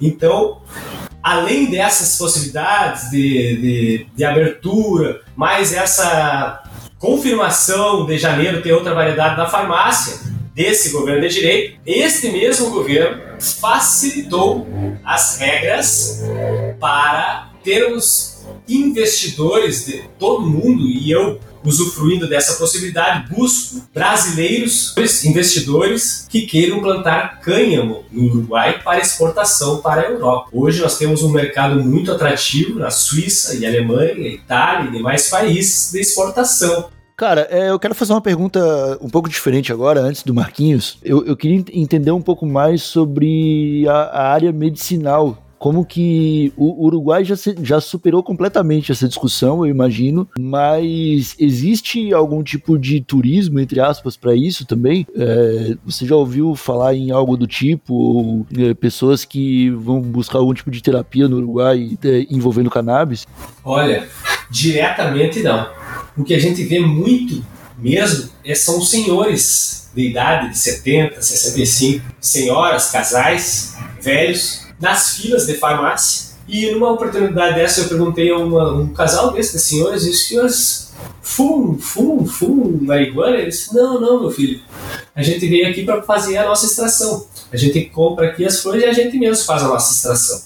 Então, 0.00 0.62
além 1.22 1.70
dessas 1.70 2.16
possibilidades 2.16 3.10
de, 3.10 3.56
de, 3.56 4.06
de 4.14 4.24
abertura, 4.24 5.20
mais 5.36 5.72
essa 5.72 6.62
confirmação 6.98 8.06
de 8.06 8.18
janeiro 8.18 8.62
ter 8.62 8.72
outra 8.72 8.94
variedade 8.94 9.36
na 9.36 9.48
farmácia, 9.48 10.32
desse 10.54 10.90
governo 10.90 11.26
de 11.26 11.34
direito, 11.34 11.80
este 11.86 12.30
mesmo 12.30 12.70
governo 12.70 13.31
facilitou 13.42 14.66
as 15.04 15.38
regras 15.38 16.22
para 16.78 17.52
termos 17.62 18.42
investidores 18.68 19.86
de 19.86 20.02
todo 20.18 20.46
mundo 20.46 20.82
e 20.84 21.10
eu 21.10 21.40
usufruindo 21.64 22.28
dessa 22.28 22.54
possibilidade, 22.54 23.32
busco 23.32 23.82
brasileiros 23.94 24.94
investidores 25.24 26.26
que 26.28 26.42
queiram 26.42 26.80
plantar 26.80 27.40
cânhamo 27.40 28.04
no 28.10 28.24
Uruguai 28.24 28.80
para 28.82 29.00
exportação 29.00 29.80
para 29.80 30.02
a 30.02 30.10
Europa. 30.10 30.48
Hoje 30.52 30.80
nós 30.80 30.98
temos 30.98 31.22
um 31.22 31.30
mercado 31.30 31.82
muito 31.82 32.10
atrativo 32.10 32.78
na 32.78 32.90
Suíça 32.90 33.54
e 33.54 33.64
Alemanha, 33.64 34.26
Itália 34.26 34.88
e 34.88 34.92
demais 34.92 35.28
países 35.28 35.92
de 35.92 36.00
exportação. 36.00 36.90
Cara, 37.16 37.46
é, 37.50 37.70
eu 37.70 37.78
quero 37.78 37.94
fazer 37.94 38.12
uma 38.12 38.20
pergunta 38.20 38.98
um 39.00 39.08
pouco 39.08 39.28
diferente 39.28 39.72
agora, 39.72 40.00
antes 40.00 40.22
do 40.22 40.34
Marquinhos. 40.34 40.98
Eu, 41.02 41.24
eu 41.24 41.36
queria 41.36 41.64
entender 41.72 42.10
um 42.10 42.22
pouco 42.22 42.46
mais 42.46 42.82
sobre 42.82 43.86
a, 43.88 43.92
a 43.92 44.32
área 44.32 44.52
medicinal 44.52 45.38
como 45.62 45.86
que 45.86 46.52
o 46.56 46.86
Uruguai 46.86 47.24
já, 47.24 47.36
se, 47.36 47.54
já 47.62 47.80
superou 47.80 48.20
completamente 48.20 48.90
essa 48.90 49.06
discussão, 49.06 49.64
eu 49.64 49.70
imagino, 49.70 50.28
mas 50.36 51.36
existe 51.38 52.12
algum 52.12 52.42
tipo 52.42 52.76
de 52.76 53.00
turismo, 53.00 53.60
entre 53.60 53.78
aspas, 53.78 54.16
para 54.16 54.34
isso 54.34 54.66
também? 54.66 55.06
É, 55.14 55.76
você 55.84 56.04
já 56.04 56.16
ouviu 56.16 56.56
falar 56.56 56.96
em 56.96 57.12
algo 57.12 57.36
do 57.36 57.46
tipo, 57.46 57.94
ou 57.94 58.46
é, 58.58 58.74
pessoas 58.74 59.24
que 59.24 59.70
vão 59.70 60.00
buscar 60.00 60.38
algum 60.38 60.52
tipo 60.52 60.68
de 60.68 60.82
terapia 60.82 61.28
no 61.28 61.36
Uruguai 61.36 61.96
é, 62.02 62.26
envolvendo 62.28 62.68
cannabis? 62.68 63.24
Olha, 63.64 64.08
diretamente 64.50 65.44
não. 65.44 65.70
O 66.18 66.24
que 66.24 66.34
a 66.34 66.40
gente 66.40 66.64
vê 66.64 66.80
muito 66.80 67.40
mesmo 67.78 68.30
é, 68.44 68.52
são 68.56 68.80
senhores 68.80 69.88
de 69.94 70.08
idade 70.08 70.50
de 70.50 70.58
70, 70.58 71.22
65, 71.22 72.04
senhoras, 72.20 72.90
casais, 72.90 73.76
velhos, 74.00 74.61
nas 74.82 75.16
filas 75.16 75.46
de 75.46 75.54
farmácia. 75.54 76.32
E 76.48 76.72
numa 76.72 76.90
oportunidade 76.90 77.54
dessa 77.54 77.82
eu 77.82 77.88
perguntei 77.88 78.30
a 78.32 78.36
uma, 78.36 78.72
um 78.74 78.92
casal 78.92 79.32
desse, 79.32 79.52
de 79.52 79.60
senhores, 79.60 80.04
e 80.04 80.10
os 80.10 80.26
senhores 80.26 80.92
fumam, 81.22 81.78
fumam, 81.78 82.26
fumam 82.26 82.78
marihuana? 82.82 83.36
Eles 83.36 83.70
não, 83.72 84.00
não, 84.00 84.20
meu 84.20 84.30
filho. 84.30 84.60
A 85.14 85.22
gente 85.22 85.46
veio 85.46 85.70
aqui 85.70 85.84
para 85.84 86.02
fazer 86.02 86.36
a 86.36 86.48
nossa 86.48 86.66
extração. 86.66 87.26
A 87.52 87.56
gente 87.56 87.80
compra 87.86 88.26
aqui 88.26 88.44
as 88.44 88.60
flores 88.60 88.82
e 88.82 88.86
a 88.86 88.92
gente 88.92 89.16
mesmo 89.18 89.44
faz 89.44 89.62
a 89.62 89.68
nossa 89.68 89.94
extração. 89.94 90.42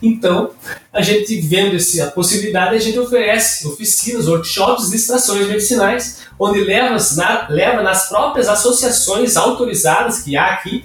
Então, 0.00 0.50
a 0.92 1.02
gente 1.02 1.40
vendo 1.40 1.74
essa 1.74 2.06
possibilidade, 2.12 2.76
a 2.76 2.78
gente 2.78 2.98
oferece 2.98 3.66
oficinas, 3.66 4.28
workshops 4.28 4.90
de 4.90 4.96
extrações 4.96 5.48
medicinais, 5.48 6.20
onde 6.38 6.60
leva, 6.60 6.96
na, 7.16 7.48
leva 7.50 7.82
nas 7.82 8.08
próprias 8.08 8.48
associações 8.48 9.36
autorizadas 9.36 10.22
que 10.22 10.36
há 10.36 10.54
aqui, 10.54 10.84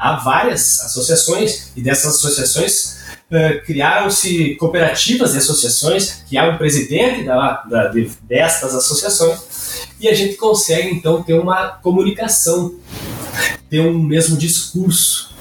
há 0.00 0.16
várias 0.16 0.80
associações, 0.80 1.72
e 1.76 1.82
dessas 1.82 2.14
associações 2.14 2.96
uh, 3.30 3.64
criaram-se 3.66 4.54
cooperativas 4.54 5.32
de 5.32 5.38
associações, 5.38 6.24
que 6.26 6.38
há 6.38 6.48
um 6.48 6.56
presidente 6.56 7.22
da, 7.24 7.62
da, 7.68 7.88
de, 7.88 8.10
destas 8.22 8.74
associações, 8.74 9.38
e 10.00 10.08
a 10.08 10.14
gente 10.14 10.36
consegue 10.36 10.88
então 10.88 11.22
ter 11.22 11.34
uma 11.34 11.68
comunicação, 11.68 12.74
ter 13.68 13.80
um 13.80 13.98
mesmo 13.98 14.38
discurso, 14.38 15.34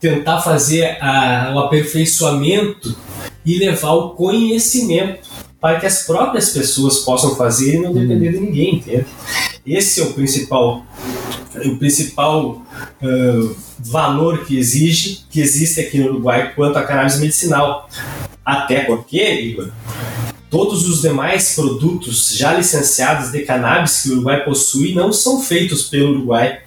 tentar 0.00 0.40
fazer 0.40 0.96
a, 1.02 1.52
o 1.54 1.58
aperfeiçoamento 1.58 2.96
e 3.44 3.58
levar 3.58 3.92
o 3.92 4.10
conhecimento 4.10 5.28
para 5.60 5.78
que 5.78 5.86
as 5.86 6.02
próprias 6.02 6.50
pessoas 6.50 7.00
possam 7.00 7.36
fazer 7.36 7.76
e 7.76 7.78
não 7.78 7.92
depender 7.92 8.32
de 8.32 8.40
ninguém, 8.40 8.76
entende? 8.76 9.06
Esse 9.66 10.02
é 10.02 10.04
o 10.04 10.12
principal, 10.12 10.84
o 11.64 11.76
principal 11.78 12.62
uh, 13.02 13.56
valor 13.78 14.44
que 14.44 14.58
exige, 14.58 15.24
que 15.30 15.40
existe 15.40 15.80
aqui 15.80 15.98
no 15.98 16.10
Uruguai 16.10 16.52
quanto 16.54 16.76
à 16.76 16.82
cannabis 16.82 17.18
medicinal. 17.18 17.88
Até 18.44 18.84
porque, 18.84 19.22
Igor, 19.40 19.70
todos 20.50 20.86
os 20.86 21.00
demais 21.00 21.54
produtos 21.54 22.36
já 22.36 22.52
licenciados 22.52 23.32
de 23.32 23.40
cannabis 23.40 24.02
que 24.02 24.10
o 24.10 24.12
Uruguai 24.12 24.44
possui 24.44 24.94
não 24.94 25.12
são 25.12 25.40
feitos 25.40 25.84
pelo 25.84 26.10
Uruguai. 26.10 26.60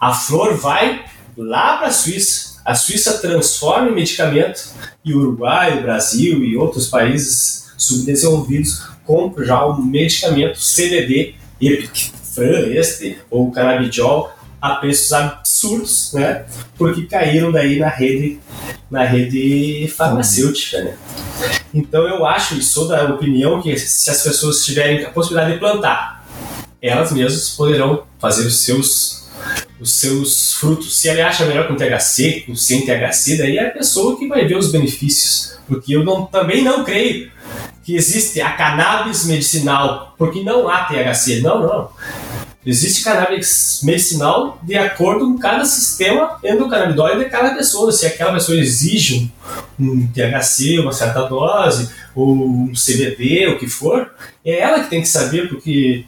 A 0.00 0.12
flor 0.12 0.56
vai 0.56 1.04
lá 1.36 1.76
para 1.76 1.86
a 1.86 1.92
Suíça. 1.92 2.60
A 2.64 2.74
Suíça 2.74 3.18
transforma 3.18 3.90
em 3.90 3.94
medicamento 3.94 4.70
e 5.04 5.14
o 5.14 5.18
Uruguai, 5.18 5.78
o 5.78 5.82
Brasil 5.82 6.44
e 6.44 6.56
outros 6.56 6.88
países 6.88 7.72
subdesenvolvidos 7.78 8.82
compram 9.04 9.44
já 9.44 9.64
o 9.64 9.82
medicamento 9.82 10.58
CBD, 10.58 11.34
Epic, 11.62 12.12
Fran, 12.34 12.72
este 12.72 13.18
ou 13.30 13.50
Cannabidiol 13.50 14.32
a 14.60 14.76
preços 14.76 15.12
absurdos, 15.12 16.12
né? 16.12 16.44
Porque 16.76 17.02
caíram 17.02 17.50
daí 17.50 17.78
na 17.78 17.88
rede, 17.88 18.38
na 18.90 19.04
rede 19.04 19.88
farmacêutica, 19.88 20.82
né? 20.82 20.96
Então 21.74 22.06
eu 22.06 22.24
acho 22.24 22.54
e 22.54 22.62
sou 22.62 22.86
da 22.86 23.04
opinião 23.04 23.60
que 23.60 23.76
se 23.76 24.10
as 24.10 24.22
pessoas 24.22 24.64
tiverem 24.64 25.04
a 25.04 25.10
possibilidade 25.10 25.54
de 25.54 25.58
plantar, 25.58 26.24
elas 26.80 27.10
mesmas 27.12 27.50
poderão 27.50 28.04
fazer 28.18 28.46
os 28.46 28.60
seus 28.60 29.22
os 29.80 29.94
seus 29.94 30.52
frutos. 30.52 30.96
Se 30.96 31.08
ele 31.08 31.20
acha 31.20 31.44
melhor 31.44 31.66
com 31.66 31.74
THC, 31.74 32.44
com 32.46 32.54
sem 32.54 32.86
THC, 32.86 33.36
daí 33.36 33.58
é 33.58 33.66
a 33.66 33.70
pessoa 33.70 34.16
que 34.16 34.28
vai 34.28 34.46
ver 34.46 34.56
os 34.56 34.70
benefícios. 34.70 35.58
Porque 35.66 35.96
eu 35.96 36.04
não, 36.04 36.26
também 36.26 36.62
não 36.62 36.84
creio 36.84 37.32
que 37.82 37.96
existe 37.96 38.40
a 38.40 38.52
cannabis 38.52 39.24
medicinal, 39.26 40.14
porque 40.16 40.42
não 40.42 40.68
há 40.68 40.84
THC. 40.84 41.40
Não, 41.40 41.60
não. 41.60 41.88
Existe 42.64 43.02
cannabis 43.02 43.80
medicinal 43.82 44.60
de 44.62 44.76
acordo 44.76 45.26
com 45.26 45.38
cada 45.38 45.64
sistema 45.64 46.38
endocannabinoide 46.44 47.24
de 47.24 47.30
cada 47.30 47.54
pessoa. 47.56 47.90
Se 47.90 48.06
aquela 48.06 48.32
pessoa 48.32 48.56
exige 48.56 49.32
um, 49.78 50.06
THC, 50.06 50.78
uma 50.78 50.92
certa 50.92 51.22
dose, 51.22 51.90
ou 52.14 52.32
um 52.34 52.72
CBD, 52.72 53.48
o 53.48 53.58
que 53.58 53.66
for, 53.66 54.12
é 54.44 54.60
ela 54.60 54.80
que 54.80 54.90
tem 54.90 55.00
que 55.00 55.08
saber, 55.08 55.48
porque 55.48 56.04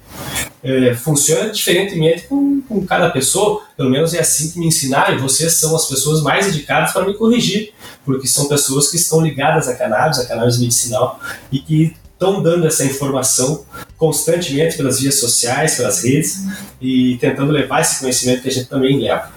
é, 0.62 0.94
funciona 0.94 1.50
diferentemente 1.50 2.28
com, 2.28 2.62
com 2.62 2.86
cada 2.86 3.10
pessoa. 3.10 3.62
Pelo 3.76 3.90
menos 3.90 4.14
é 4.14 4.20
assim 4.20 4.50
que 4.50 4.58
me 4.60 4.66
ensinaram, 4.66 5.18
vocês 5.18 5.54
são 5.54 5.74
as 5.74 5.86
pessoas 5.86 6.22
mais 6.22 6.46
indicadas 6.46 6.92
para 6.92 7.04
me 7.04 7.14
corrigir, 7.14 7.72
porque 8.04 8.28
são 8.28 8.46
pessoas 8.46 8.90
que 8.90 8.96
estão 8.96 9.20
ligadas 9.20 9.66
a 9.66 9.74
cannabis, 9.74 10.20
a 10.20 10.26
cannabis 10.26 10.58
medicinal, 10.58 11.18
e 11.50 11.58
que 11.58 11.96
estão 12.24 12.42
dando 12.42 12.66
essa 12.66 12.84
informação 12.84 13.64
constantemente 13.96 14.76
pelas 14.76 15.00
vias 15.00 15.20
sociais, 15.20 15.76
pelas 15.76 16.02
redes 16.02 16.42
e 16.80 17.16
tentando 17.20 17.52
levar 17.52 17.80
esse 17.80 18.00
conhecimento 18.00 18.42
que 18.42 18.48
a 18.48 18.52
gente 18.52 18.68
também 18.68 18.98
leva. 19.00 19.30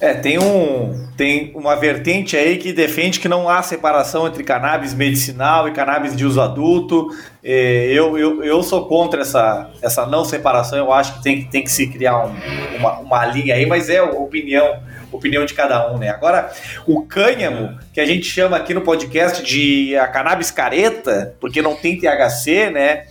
É, 0.00 0.12
tem 0.12 0.38
um 0.38 1.06
tem 1.16 1.50
uma 1.54 1.74
vertente 1.74 2.36
aí 2.36 2.58
que 2.58 2.74
defende 2.74 3.18
que 3.18 3.28
não 3.28 3.48
há 3.48 3.62
separação 3.62 4.26
entre 4.26 4.44
cannabis 4.44 4.92
medicinal 4.92 5.66
e 5.66 5.72
cannabis 5.72 6.14
de 6.14 6.26
uso 6.26 6.42
adulto. 6.42 7.08
É, 7.42 7.86
eu, 7.90 8.18
eu, 8.18 8.44
eu 8.44 8.62
sou 8.62 8.86
contra 8.86 9.22
essa, 9.22 9.70
essa 9.80 10.04
não 10.04 10.26
separação, 10.26 10.76
eu 10.78 10.92
acho 10.92 11.14
que 11.14 11.22
tem, 11.22 11.44
tem 11.44 11.64
que 11.64 11.72
se 11.72 11.86
criar 11.86 12.26
um, 12.26 12.34
uma, 12.76 12.98
uma 12.98 13.26
linha 13.26 13.54
aí, 13.54 13.64
mas 13.64 13.88
é 13.88 14.02
opinião 14.02 14.78
opinião 15.16 15.44
de 15.44 15.54
cada 15.54 15.92
um, 15.92 15.98
né? 15.98 16.08
Agora, 16.08 16.50
o 16.86 17.02
cânhamo, 17.02 17.78
que 17.92 18.00
a 18.00 18.06
gente 18.06 18.26
chama 18.26 18.56
aqui 18.56 18.72
no 18.72 18.80
podcast 18.82 19.42
de 19.42 19.96
a 19.96 20.06
cannabis 20.08 20.50
careta, 20.50 21.34
porque 21.40 21.60
não 21.60 21.74
tem 21.74 21.98
THC, 21.98 22.70
né? 22.70 23.04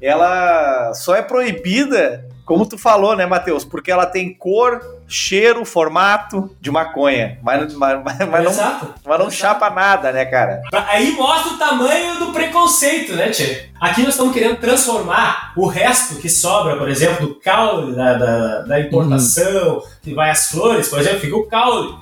Ela 0.00 0.92
só 0.94 1.14
é 1.14 1.22
proibida 1.22 2.24
como 2.44 2.66
tu 2.66 2.76
falou, 2.76 3.16
né, 3.16 3.24
Matheus? 3.24 3.64
Porque 3.64 3.90
ela 3.90 4.04
tem 4.04 4.32
cor, 4.32 4.80
cheiro, 5.08 5.64
formato 5.64 6.54
de 6.60 6.70
maconha. 6.70 7.38
Mas, 7.42 7.74
mas, 7.74 8.04
mas, 8.04 8.28
mas 8.28 8.56
não, 8.56 8.94
mas 9.04 9.18
não 9.18 9.30
chapa 9.30 9.70
nada, 9.70 10.12
né, 10.12 10.24
cara? 10.26 10.62
Aí 10.72 11.12
mostra 11.12 11.54
o 11.54 11.58
tamanho 11.58 12.18
do 12.18 12.32
preconceito, 12.32 13.14
né, 13.14 13.30
Tchê? 13.30 13.66
Aqui 13.80 14.02
nós 14.02 14.10
estamos 14.10 14.34
querendo 14.34 14.56
transformar 14.56 15.52
o 15.56 15.66
resto 15.66 16.16
que 16.16 16.28
sobra, 16.28 16.76
por 16.76 16.88
exemplo, 16.88 17.26
do 17.26 17.34
caule 17.40 17.94
da, 17.94 18.14
da, 18.14 18.58
da 18.60 18.80
importação, 18.80 19.76
uhum. 19.76 19.82
que 20.02 20.14
vai 20.14 20.30
às 20.30 20.50
flores, 20.50 20.88
por 20.88 20.98
exemplo, 20.98 21.20
fica 21.20 21.36
o 21.36 21.46
caule. 21.46 21.94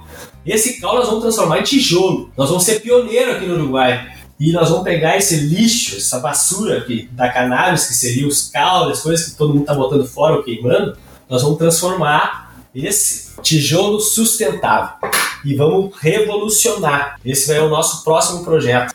Esse 0.44 0.80
caule 0.80 0.98
nós 0.98 1.06
vamos 1.06 1.22
transformar 1.22 1.60
em 1.60 1.62
tijolo. 1.62 2.32
Nós 2.36 2.48
vamos 2.48 2.64
ser 2.64 2.80
pioneiro 2.80 3.32
aqui 3.32 3.46
no 3.46 3.54
Uruguai. 3.54 4.12
E 4.42 4.50
nós 4.50 4.70
vamos 4.70 4.82
pegar 4.82 5.16
esse 5.16 5.36
lixo, 5.36 5.98
essa 5.98 6.18
basura 6.18 6.78
aqui, 6.78 7.08
da 7.12 7.28
cannabis, 7.28 7.86
que 7.86 7.94
seria 7.94 8.26
os 8.26 8.50
caules, 8.50 8.98
coisas 8.98 9.30
que 9.30 9.36
todo 9.36 9.50
mundo 9.50 9.60
está 9.60 9.72
botando 9.72 10.04
fora 10.04 10.34
ou 10.34 10.42
queimando, 10.42 10.98
nós 11.30 11.42
vamos 11.42 11.58
transformar 11.58 12.52
esse 12.74 13.40
tijolo 13.40 14.00
sustentável 14.00 14.96
e 15.44 15.54
vamos 15.54 15.96
revolucionar. 15.96 17.20
Esse 17.24 17.46
vai 17.46 17.58
ser 17.58 17.62
o 17.62 17.68
nosso 17.68 18.02
próximo 18.02 18.42
projeto. 18.42 18.92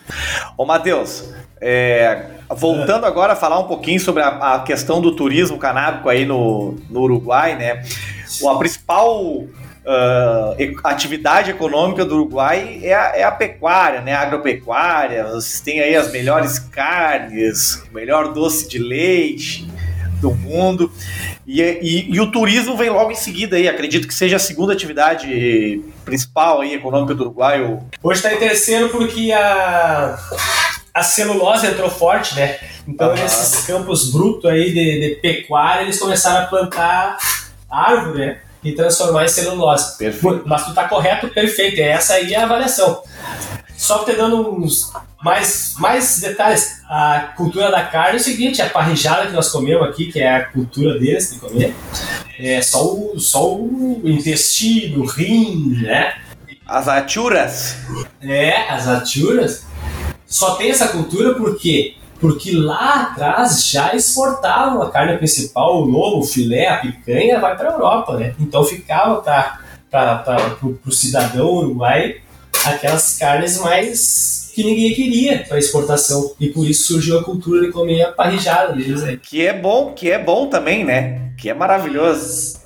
Ô, 0.54 0.66
Matheus, 0.66 1.24
é, 1.62 2.26
voltando 2.50 3.06
agora 3.06 3.32
a 3.32 3.36
falar 3.36 3.58
um 3.58 3.66
pouquinho 3.66 4.00
sobre 4.00 4.22
a, 4.22 4.56
a 4.56 4.60
questão 4.60 5.00
do 5.00 5.16
turismo 5.16 5.56
canábico 5.56 6.10
aí 6.10 6.26
no, 6.26 6.76
no 6.90 7.00
Uruguai, 7.00 7.56
né? 7.56 7.82
O, 8.42 8.50
a 8.50 8.58
principal 8.58 9.46
uh, 9.88 10.80
atividade 10.84 11.50
econômica 11.50 12.04
do 12.04 12.14
Uruguai 12.16 12.80
é 12.82 12.94
a, 12.94 13.12
é 13.16 13.22
a, 13.22 13.32
pecuária, 13.32 14.02
né? 14.02 14.12
A 14.12 14.20
agropecuária. 14.20 15.24
Vocês 15.24 15.60
têm 15.60 15.80
aí 15.80 15.96
as 15.96 16.12
melhores 16.12 16.58
carnes, 16.58 17.82
o 17.90 17.94
melhor 17.94 18.32
doce 18.32 18.68
de 18.68 18.78
leite 18.78 19.66
do 20.20 20.32
mundo. 20.34 20.92
E, 21.46 21.62
e, 21.62 22.14
e, 22.14 22.20
o 22.20 22.30
turismo 22.30 22.76
vem 22.76 22.90
logo 22.90 23.10
em 23.10 23.16
seguida 23.16 23.56
aí. 23.56 23.68
Acredito 23.68 24.06
que 24.06 24.14
seja 24.14 24.36
a 24.36 24.40
segunda 24.40 24.72
atividade 24.72 25.80
principal 26.04 26.60
aí, 26.60 26.74
econômica 26.74 27.14
do 27.14 27.22
Uruguai. 27.22 27.62
Hoje 28.02 28.18
está 28.18 28.34
em 28.34 28.38
terceiro 28.38 28.90
porque 28.90 29.32
a, 29.32 30.18
a 30.92 31.02
celulose 31.02 31.66
entrou 31.66 31.88
forte, 31.88 32.34
né? 32.34 32.58
Então 32.86 33.12
ah. 33.12 33.24
esses 33.24 33.64
campos 33.64 34.10
brutos 34.10 34.50
aí 34.50 34.72
de, 34.72 35.00
de 35.00 35.14
pecuária, 35.22 35.82
eles 35.82 35.98
começaram 35.98 36.44
a 36.44 36.48
plantar 36.48 37.16
árvore, 37.70 38.18
né? 38.18 38.40
E 38.62 38.72
transformar 38.72 39.24
em 39.24 39.28
celulose. 39.28 39.96
Perfeito. 39.96 40.42
Mas 40.46 40.64
tu 40.64 40.74
tá 40.74 40.88
correto, 40.88 41.28
perfeito. 41.28 41.80
É 41.80 41.88
essa 41.88 42.14
aí 42.14 42.32
é 42.32 42.38
a 42.38 42.44
avaliação. 42.44 43.02
Só 43.76 44.04
te 44.04 44.12
dando 44.12 44.54
uns 44.54 44.92
mais, 45.22 45.74
mais 45.78 46.20
detalhes. 46.20 46.82
A 46.88 47.32
cultura 47.36 47.70
da 47.70 47.84
carne 47.84 48.18
é 48.18 48.20
o 48.20 48.24
seguinte: 48.24 48.60
a 48.60 48.68
parrijada 48.68 49.26
que 49.26 49.32
nós 49.32 49.48
comemos 49.50 49.88
aqui, 49.88 50.10
que 50.10 50.20
é 50.20 50.36
a 50.36 50.44
cultura 50.46 50.98
deles 50.98 51.32
de 51.32 51.38
comer, 51.38 51.74
é 52.38 52.60
só 52.60 52.84
o, 52.84 53.18
só 53.18 53.54
o 53.54 54.02
intestino, 54.04 55.02
o 55.02 55.06
rim, 55.06 55.80
né? 55.82 56.14
As 56.66 56.88
achuras. 56.88 57.76
É, 58.20 58.68
as 58.68 58.86
achuras. 58.88 59.64
Só 60.26 60.56
tem 60.56 60.70
essa 60.70 60.88
cultura 60.88 61.34
porque 61.34 61.94
porque 62.20 62.52
lá 62.52 63.02
atrás 63.02 63.68
já 63.68 63.94
exportavam 63.94 64.82
a 64.82 64.90
carne 64.90 65.16
principal, 65.16 65.82
o 65.82 65.84
lobo, 65.84 66.20
o 66.20 66.26
filé, 66.26 66.68
a 66.68 66.78
picanha, 66.78 67.40
vai 67.40 67.56
para 67.56 67.70
a 67.70 67.72
Europa, 67.72 68.16
né? 68.16 68.34
Então 68.40 68.64
ficava 68.64 69.22
para 69.90 70.58
o 70.84 70.92
cidadão 70.92 71.46
uruguai 71.46 72.16
aquelas 72.64 73.16
carnes 73.16 73.58
mais 73.60 74.50
que 74.54 74.64
ninguém 74.64 74.92
queria 74.92 75.44
para 75.46 75.58
exportação 75.58 76.32
e 76.40 76.48
por 76.48 76.66
isso 76.66 76.92
surgiu 76.92 77.18
a 77.18 77.24
cultura 77.24 77.60
de 77.64 77.70
comer 77.70 78.02
a 78.02 78.12
parrijada 78.12 78.72
deles. 78.72 79.02
Que 79.22 79.46
é 79.46 79.52
bom, 79.52 79.92
que 79.92 80.10
é 80.10 80.18
bom 80.18 80.48
também, 80.48 80.84
né? 80.84 81.30
Que 81.38 81.48
é 81.48 81.54
maravilhoso. 81.54 82.57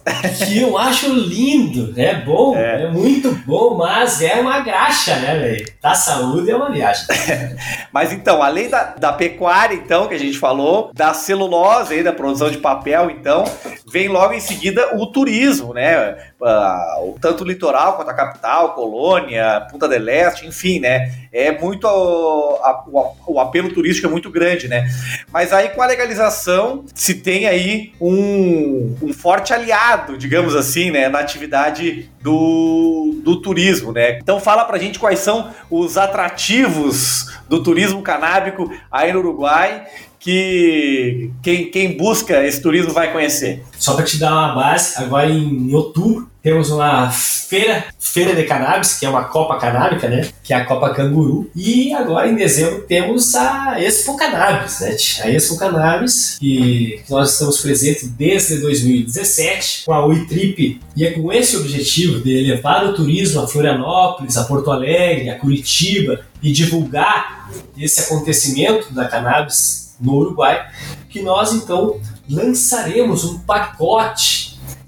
Que 0.44 0.58
eu 0.60 0.76
acho 0.76 1.12
lindo, 1.12 1.94
é 1.96 2.14
bom, 2.14 2.56
é. 2.56 2.84
é. 2.84 2.90
muito 2.90 3.32
bom, 3.46 3.76
mas 3.76 4.20
é 4.20 4.40
uma 4.40 4.60
graxa, 4.60 5.16
né, 5.16 5.38
velho? 5.38 5.72
Da 5.80 5.94
saúde 5.94 6.50
é 6.50 6.56
uma 6.56 6.70
viagem. 6.70 7.06
mas 7.92 8.12
então, 8.12 8.42
além 8.42 8.68
da, 8.68 8.94
da 8.98 9.12
pecuária, 9.12 9.74
então, 9.74 10.08
que 10.08 10.14
a 10.14 10.18
gente 10.18 10.38
falou, 10.38 10.90
da 10.92 11.14
celulose 11.14 11.94
aí, 11.94 12.02
da 12.02 12.12
produção 12.12 12.50
de 12.50 12.58
papel, 12.58 13.10
então, 13.10 13.44
vem 13.90 14.08
logo 14.08 14.32
em 14.34 14.40
seguida 14.40 14.96
o 14.96 15.06
turismo, 15.06 15.72
né? 15.72 16.16
Uh, 16.42 17.16
tanto 17.20 17.44
o 17.44 17.46
litoral 17.46 17.94
quanto 17.94 18.10
a 18.10 18.14
capital, 18.14 18.74
Colônia, 18.74 19.64
Punta 19.70 19.86
del 19.86 20.08
Este, 20.08 20.44
enfim, 20.44 20.80
né? 20.80 21.14
É 21.32 21.56
muito. 21.56 21.86
A, 21.86 22.84
o, 22.84 23.34
o 23.34 23.40
apelo 23.40 23.72
turístico 23.72 24.08
é 24.08 24.10
muito 24.10 24.28
grande, 24.28 24.66
né? 24.66 24.90
Mas 25.32 25.52
aí 25.52 25.68
com 25.68 25.80
a 25.80 25.86
legalização 25.86 26.84
se 26.92 27.14
tem 27.14 27.46
aí 27.46 27.92
um, 28.00 28.96
um 29.00 29.12
forte 29.12 29.54
aliado, 29.54 30.18
digamos 30.18 30.56
assim, 30.56 30.90
né? 30.90 31.08
Na 31.08 31.20
atividade 31.20 32.10
do, 32.20 33.20
do 33.22 33.40
turismo, 33.40 33.92
né? 33.92 34.18
Então 34.18 34.40
fala 34.40 34.64
pra 34.64 34.78
gente 34.78 34.98
quais 34.98 35.20
são 35.20 35.50
os 35.70 35.96
atrativos 35.96 37.32
do 37.48 37.62
turismo 37.62 38.02
canábico 38.02 38.68
aí 38.90 39.12
no 39.12 39.20
Uruguai 39.20 39.86
que 40.18 41.32
quem, 41.42 41.68
quem 41.68 41.96
busca 41.96 42.44
esse 42.44 42.62
turismo 42.62 42.92
vai 42.92 43.12
conhecer. 43.12 43.62
Só 43.76 43.94
para 43.94 44.04
te 44.04 44.18
dar 44.18 44.32
uma 44.32 44.54
base, 44.54 45.02
agora 45.02 45.28
em 45.28 45.74
outubro 45.74 46.31
temos 46.42 46.70
uma 46.70 47.10
feira, 47.10 47.84
feira 48.00 48.34
de 48.34 48.42
cannabis, 48.42 48.98
que 48.98 49.06
é 49.06 49.08
uma 49.08 49.24
Copa 49.24 49.58
Canábica, 49.58 50.08
né? 50.08 50.28
Que 50.42 50.52
é 50.52 50.56
a 50.56 50.64
Copa 50.64 50.90
Canguru. 50.90 51.48
E 51.54 51.94
agora 51.94 52.28
em 52.28 52.34
dezembro 52.34 52.82
temos 52.82 53.34
a 53.36 53.80
Expo 53.80 54.16
Cannabis, 54.16 54.80
né? 54.80 54.96
A 55.22 55.30
Expo 55.30 55.56
Cannabis, 55.56 56.38
que 56.40 57.00
nós 57.08 57.32
estamos 57.32 57.60
presentes 57.60 58.08
desde 58.08 58.58
2017 58.58 59.84
com 59.86 59.92
a 59.92 60.04
UITRIP 60.04 60.80
e 60.96 61.06
é 61.06 61.12
com 61.12 61.32
esse 61.32 61.56
objetivo 61.56 62.20
de 62.20 62.40
levar 62.40 62.84
o 62.86 62.94
turismo 62.94 63.40
a 63.40 63.46
Florianópolis, 63.46 64.36
a 64.36 64.44
Porto 64.44 64.72
Alegre, 64.72 65.30
a 65.30 65.38
Curitiba 65.38 66.20
e 66.42 66.50
divulgar 66.50 67.50
esse 67.78 68.00
acontecimento 68.00 68.92
da 68.92 69.06
cannabis 69.06 69.94
no 70.00 70.14
Uruguai, 70.14 70.66
que 71.08 71.22
nós 71.22 71.52
então 71.52 72.00
lançaremos 72.28 73.24
um 73.24 73.38
pacote 73.38 74.41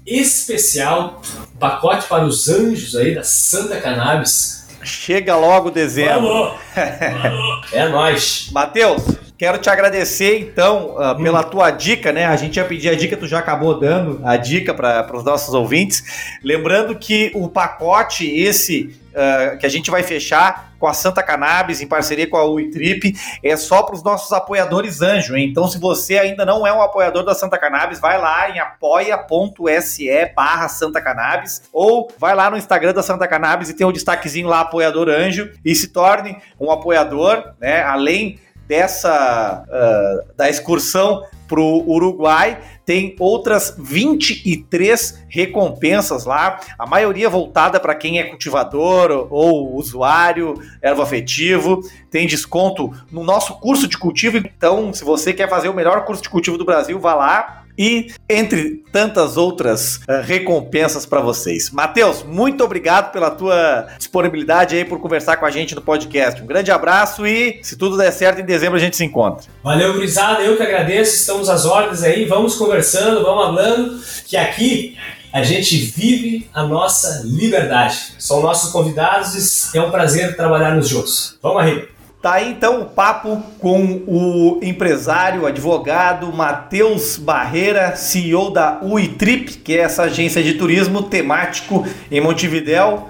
especial, 0.05 1.21
pacote 1.59 2.07
para 2.07 2.25
os 2.25 2.47
anjos 2.47 2.95
aí 2.95 3.15
da 3.15 3.23
Santa 3.23 3.79
Cannabis. 3.81 4.65
Chega 4.83 5.35
logo 5.35 5.71
dezembro. 5.71 6.53
É 7.71 7.87
nós. 7.89 8.49
Matheus, 8.51 9.01
Quero 9.37 9.57
te 9.57 9.69
agradecer, 9.69 10.39
então, 10.39 10.95
pela 11.21 11.41
hum. 11.41 11.49
tua 11.49 11.69
dica, 11.69 12.13
né? 12.13 12.25
A 12.25 12.37
gente 12.37 12.55
ia 12.55 12.63
pedir 12.63 12.89
a 12.89 12.95
dica, 12.95 13.17
tu 13.17 13.27
já 13.27 13.39
acabou 13.39 13.77
dando 13.77 14.21
a 14.23 14.37
dica 14.37 14.73
para 14.73 15.15
os 15.15 15.25
nossos 15.25 15.53
ouvintes. 15.53 16.37
Lembrando 16.41 16.95
que 16.95 17.31
o 17.35 17.49
pacote, 17.49 18.25
esse 18.25 18.97
uh, 19.11 19.57
que 19.57 19.65
a 19.65 19.69
gente 19.69 19.91
vai 19.91 20.03
fechar 20.03 20.73
com 20.79 20.87
a 20.87 20.93
Santa 20.93 21.21
Cannabis, 21.21 21.81
em 21.81 21.87
parceria 21.87 22.29
com 22.29 22.37
a 22.37 22.45
UITRIP, 22.45 23.13
é 23.43 23.57
só 23.57 23.83
para 23.83 23.95
os 23.95 24.03
nossos 24.03 24.31
apoiadores 24.31 25.01
anjo. 25.01 25.35
Hein? 25.35 25.49
Então, 25.49 25.67
se 25.67 25.79
você 25.79 26.17
ainda 26.17 26.45
não 26.45 26.65
é 26.65 26.71
um 26.71 26.81
apoiador 26.81 27.23
da 27.23 27.33
Santa 27.33 27.57
Cannabis, 27.57 27.99
vai 27.99 28.17
lá 28.17 28.49
em 28.49 28.59
apoia.se 28.59 30.07
barra 30.33 30.69
Santa 30.69 31.01
Cannabis 31.01 31.63
ou 31.73 32.09
vai 32.17 32.35
lá 32.35 32.49
no 32.49 32.57
Instagram 32.57 32.93
da 32.93 33.03
Santa 33.03 33.27
Cannabis 33.27 33.69
e 33.69 33.73
tem 33.73 33.85
o 33.85 33.89
um 33.89 33.93
destaquezinho 33.93 34.47
lá, 34.47 34.61
apoiador 34.61 35.09
anjo, 35.09 35.51
e 35.63 35.73
se 35.75 35.89
torne 35.89 36.37
um 36.59 36.71
apoiador, 36.71 37.53
né? 37.59 37.81
Além 37.83 38.39
dessa 38.67 39.63
uh, 39.67 40.35
da 40.35 40.49
excursão 40.49 41.23
para 41.47 41.59
o 41.59 41.89
Uruguai, 41.89 42.59
tem 42.85 43.15
outras 43.19 43.75
23 43.77 45.25
recompensas 45.27 46.25
lá, 46.25 46.59
a 46.77 46.85
maioria 46.85 47.29
voltada 47.29 47.79
para 47.79 47.95
quem 47.95 48.19
é 48.19 48.23
cultivador 48.23 49.27
ou 49.29 49.75
usuário, 49.75 50.55
ervo 50.81 51.01
afetivo, 51.01 51.81
tem 52.09 52.27
desconto 52.27 52.91
no 53.11 53.23
nosso 53.23 53.59
curso 53.59 53.87
de 53.87 53.97
cultivo, 53.97 54.37
então 54.37 54.93
se 54.93 55.03
você 55.03 55.33
quer 55.33 55.49
fazer 55.49 55.69
o 55.69 55.73
melhor 55.73 56.03
curso 56.03 56.21
de 56.21 56.29
cultivo 56.29 56.57
do 56.57 56.65
Brasil, 56.65 56.99
vá 56.99 57.13
lá, 57.13 57.64
e 57.77 58.11
entre 58.29 58.83
tantas 58.91 59.37
outras 59.37 59.97
uh, 59.97 60.21
recompensas 60.23 61.05
para 61.05 61.21
vocês. 61.21 61.69
Matheus, 61.71 62.23
muito 62.23 62.63
obrigado 62.63 63.11
pela 63.11 63.31
tua 63.31 63.87
disponibilidade 63.97 64.75
aí 64.75 64.85
por 64.85 64.99
conversar 64.99 65.37
com 65.37 65.45
a 65.45 65.51
gente 65.51 65.75
no 65.75 65.81
podcast. 65.81 66.41
Um 66.41 66.45
grande 66.45 66.71
abraço 66.71 67.25
e 67.25 67.59
se 67.61 67.75
tudo 67.75 67.97
der 67.97 68.11
certo 68.11 68.41
em 68.41 68.45
dezembro 68.45 68.77
a 68.77 68.79
gente 68.79 68.95
se 68.95 69.03
encontra. 69.03 69.45
Valeu, 69.63 69.93
Grisada, 69.93 70.41
eu 70.41 70.55
que 70.57 70.63
agradeço, 70.63 71.15
estamos 71.15 71.49
às 71.49 71.65
ordens 71.65 72.03
aí, 72.03 72.25
vamos 72.25 72.55
conversando, 72.55 73.23
vamos 73.23 73.45
falando, 73.45 74.01
que 74.25 74.37
aqui 74.37 74.97
a 75.35 75.43
gente 75.43 75.75
vive 75.77 76.49
a 76.53 76.63
nossa 76.63 77.21
liberdade. 77.25 78.13
São 78.17 78.41
nossos 78.41 78.71
convidados 78.71 79.73
e 79.73 79.77
é 79.77 79.81
um 79.81 79.91
prazer 79.91 80.33
trabalharmos 80.37 80.87
juntos. 80.87 81.37
Vamos 81.41 81.61
aí. 81.61 81.94
Tá 82.25 82.33
aí 82.33 82.49
então 82.49 82.81
o 82.81 82.85
papo 82.85 83.39
com 83.59 84.01
o 84.07 84.59
empresário, 84.63 85.45
advogado 85.45 86.33
Matheus 86.33 87.19
Barreira, 87.19 87.95
CEO 87.95 88.49
da 88.49 88.79
UiTrip, 88.81 89.59
que 89.59 89.77
é 89.77 89.81
essa 89.81 90.01
agência 90.01 90.41
de 90.41 90.55
turismo 90.55 91.03
temático 91.03 91.85
em 92.09 92.19
Montevidéu, 92.19 93.07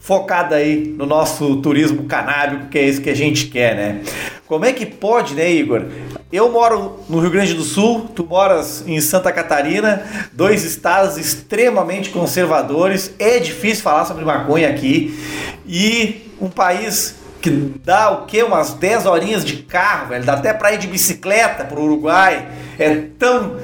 focada 0.00 0.56
aí 0.56 0.92
no 0.98 1.06
nosso 1.06 1.58
turismo 1.58 2.06
canábico, 2.06 2.66
que 2.66 2.76
é 2.76 2.88
isso 2.88 3.00
que 3.00 3.08
a 3.08 3.14
gente 3.14 3.46
quer, 3.46 3.76
né? 3.76 4.00
Como 4.48 4.64
é 4.64 4.72
que 4.72 4.84
pode, 4.84 5.34
né, 5.34 5.48
Igor? 5.48 5.84
Eu 6.32 6.50
moro 6.50 6.98
no 7.08 7.20
Rio 7.20 7.30
Grande 7.30 7.54
do 7.54 7.62
Sul, 7.62 8.10
tu 8.16 8.26
moras 8.26 8.82
em 8.84 9.00
Santa 9.00 9.30
Catarina, 9.30 10.02
dois 10.32 10.64
estados 10.64 11.16
extremamente 11.16 12.10
conservadores. 12.10 13.14
É 13.16 13.38
difícil 13.38 13.84
falar 13.84 14.06
sobre 14.06 14.24
maconha 14.24 14.68
aqui 14.68 15.16
e 15.64 16.32
um 16.40 16.48
país 16.48 17.25
que 17.40 17.50
dá 17.84 18.10
o 18.10 18.26
quê? 18.26 18.42
Umas 18.42 18.74
10 18.74 19.06
horinhas 19.06 19.44
de 19.44 19.58
carro, 19.58 20.08
velho. 20.08 20.24
Dá 20.24 20.34
até 20.34 20.52
pra 20.52 20.72
ir 20.72 20.78
de 20.78 20.86
bicicleta 20.86 21.64
pro 21.64 21.82
Uruguai. 21.82 22.48
É 22.78 22.94
tão 23.18 23.56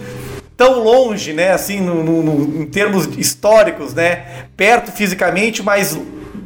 tão 0.57 0.83
longe, 0.83 1.33
né? 1.33 1.53
Assim, 1.53 1.81
no, 1.81 2.05
no, 2.05 2.23
no, 2.23 2.63
em 2.63 2.67
termos 2.67 3.07
históricos, 3.19 3.95
né? 3.95 4.47
Perto 4.57 4.93
fisicamente, 4.93 5.63
mas 5.63 5.99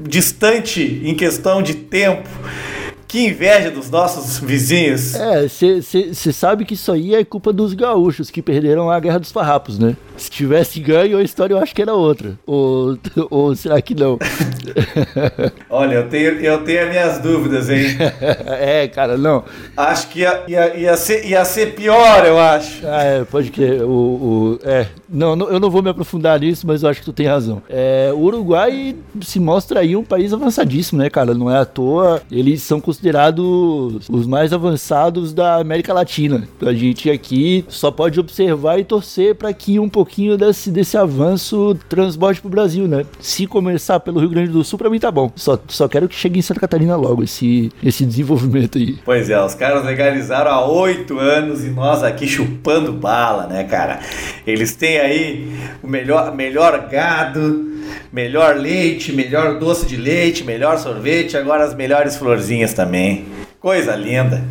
distante 0.09 1.03
em 1.05 1.15
questão 1.15 1.63
de 1.63 1.75
tempo. 1.75 2.29
Que 3.17 3.29
inveja 3.29 3.71
dos 3.71 3.89
nossos 3.89 4.37
vizinhos. 4.47 5.15
É, 5.15 5.49
você 5.49 6.33
sabe 6.35 6.67
que 6.67 6.75
isso 6.75 6.93
aí 6.93 7.15
é 7.15 7.25
culpa 7.25 7.51
dos 7.51 7.73
gaúchos 7.73 8.31
que 8.31 8.43
perderam 8.43 8.91
a 8.91 9.01
Guerra 9.01 9.19
dos 9.19 9.33
Farrapos, 9.33 9.79
né? 9.79 9.97
Se 10.19 10.29
tivesse 10.29 10.81
ganho, 10.81 11.17
a 11.17 11.23
história 11.23 11.55
eu 11.55 11.59
acho 11.59 11.75
que 11.75 11.81
era 11.81 11.95
outra. 11.95 12.39
Ou, 12.47 12.99
ou 13.31 13.57
será 13.57 13.81
que 13.81 13.95
não? 13.95 14.19
Olha, 15.71 15.95
eu 15.95 16.09
tenho, 16.11 16.33
eu 16.41 16.63
tenho 16.63 16.83
as 16.83 16.89
minhas 16.91 17.19
dúvidas, 17.21 17.71
hein? 17.71 17.87
é, 18.47 18.87
cara, 18.87 19.17
não. 19.17 19.45
Acho 19.75 20.09
que 20.09 20.21
ia, 20.21 20.45
ia, 20.47 20.77
ia, 20.77 20.97
ser, 20.99 21.25
ia 21.25 21.43
ser 21.47 21.75
pior, 21.75 22.23
eu 22.27 22.39
acho. 22.39 22.87
Ah, 22.87 23.03
é, 23.03 23.25
pode 23.25 23.51
que 23.51 23.65
o, 23.65 23.89
o, 23.89 24.59
é, 24.63 24.89
não, 25.09 25.37
não, 25.37 25.49
eu 25.49 25.61
não 25.61 25.71
vou 25.71 25.83
me 25.83 25.91
aprofundar 25.91 26.41
nisso, 26.41 26.67
mas 26.67 26.83
eu 26.83 26.89
acho 26.89 27.01
que 27.01 27.07
tu 27.07 27.13
tem 27.13 27.27
razão. 27.27 27.63
É, 27.69 28.11
o 28.13 28.19
Uruguai 28.19 28.97
se 29.23 29.39
mostra 29.39 29.81
aí 29.81 29.97
um 29.97 30.05
país 30.05 30.33
avançadíssimo, 30.33 31.01
né, 31.01 31.09
cara? 31.09 31.35
Não 31.35 31.51
é 31.51 31.59
à 31.59 31.65
toa. 31.65 32.23
Eles 32.31 32.63
são 32.63 32.81
considerados 32.81 34.09
os 34.09 34.27
mais 34.27 34.53
avançados 34.53 35.33
da 35.33 35.57
América 35.57 35.93
Latina. 35.93 36.49
A 36.61 36.73
gente 36.73 37.11
aqui 37.11 37.65
só 37.69 37.91
pode 37.91 38.19
observar 38.19 38.79
e 38.79 38.85
torcer 38.85 39.35
para 39.35 39.53
que 39.53 39.79
um 39.79 39.89
pouquinho 39.89 40.37
desse, 40.37 40.71
desse 40.71 40.97
avanço 40.97 41.77
transborde 41.89 42.41
pro 42.41 42.51
Brasil, 42.51 42.89
né? 42.89 43.05
Se 43.21 43.47
começar 43.47 44.01
pelo 44.01 44.21
Rio 44.21 44.31
Grande 44.31 44.51
do 44.51 44.65
Sul, 44.65 44.79
pra 44.79 44.91
mim 44.91 44.99
tá 44.99 45.11
bom. 45.11 45.31
Só, 45.37 45.59
só 45.69 45.89
quero 45.89 46.09
que 46.09 46.15
chegue 46.15 46.39
em 46.39 46.43
Santa 46.43 46.61
Catarina 46.61 46.97
logo 46.97 47.23
esse, 47.23 47.71
esse 47.83 48.05
desenvolvimento 48.05 48.79
aí. 48.79 48.99
Pois 49.05 49.31
é, 49.31 49.43
os 49.43 49.55
caras 49.55 49.85
legalizaram 49.85 50.51
há 50.51 50.67
oito 50.67 51.19
anos 51.19 51.65
e 51.65 51.71
nós 51.71 52.03
aqui 52.03 52.27
chupando 52.27 52.93
bala, 52.93 53.47
né, 53.47 53.65
cara? 53.65 54.01
Eles 54.47 54.75
têm 54.75 54.96
aí 55.01 55.53
o 55.83 55.87
melhor, 55.87 56.35
melhor 56.35 56.89
gado, 56.89 57.67
melhor 58.13 58.57
leite, 58.57 59.13
melhor 59.13 59.59
doce 59.59 59.87
de 59.87 59.97
leite, 59.97 60.45
melhor 60.45 60.79
sorvete, 60.79 61.37
agora 61.37 61.65
as 61.65 61.75
melhores 61.75 62.17
florzinhas 62.17 62.73
também. 62.73 63.27
Coisa 63.61 63.95
linda. 63.97 64.43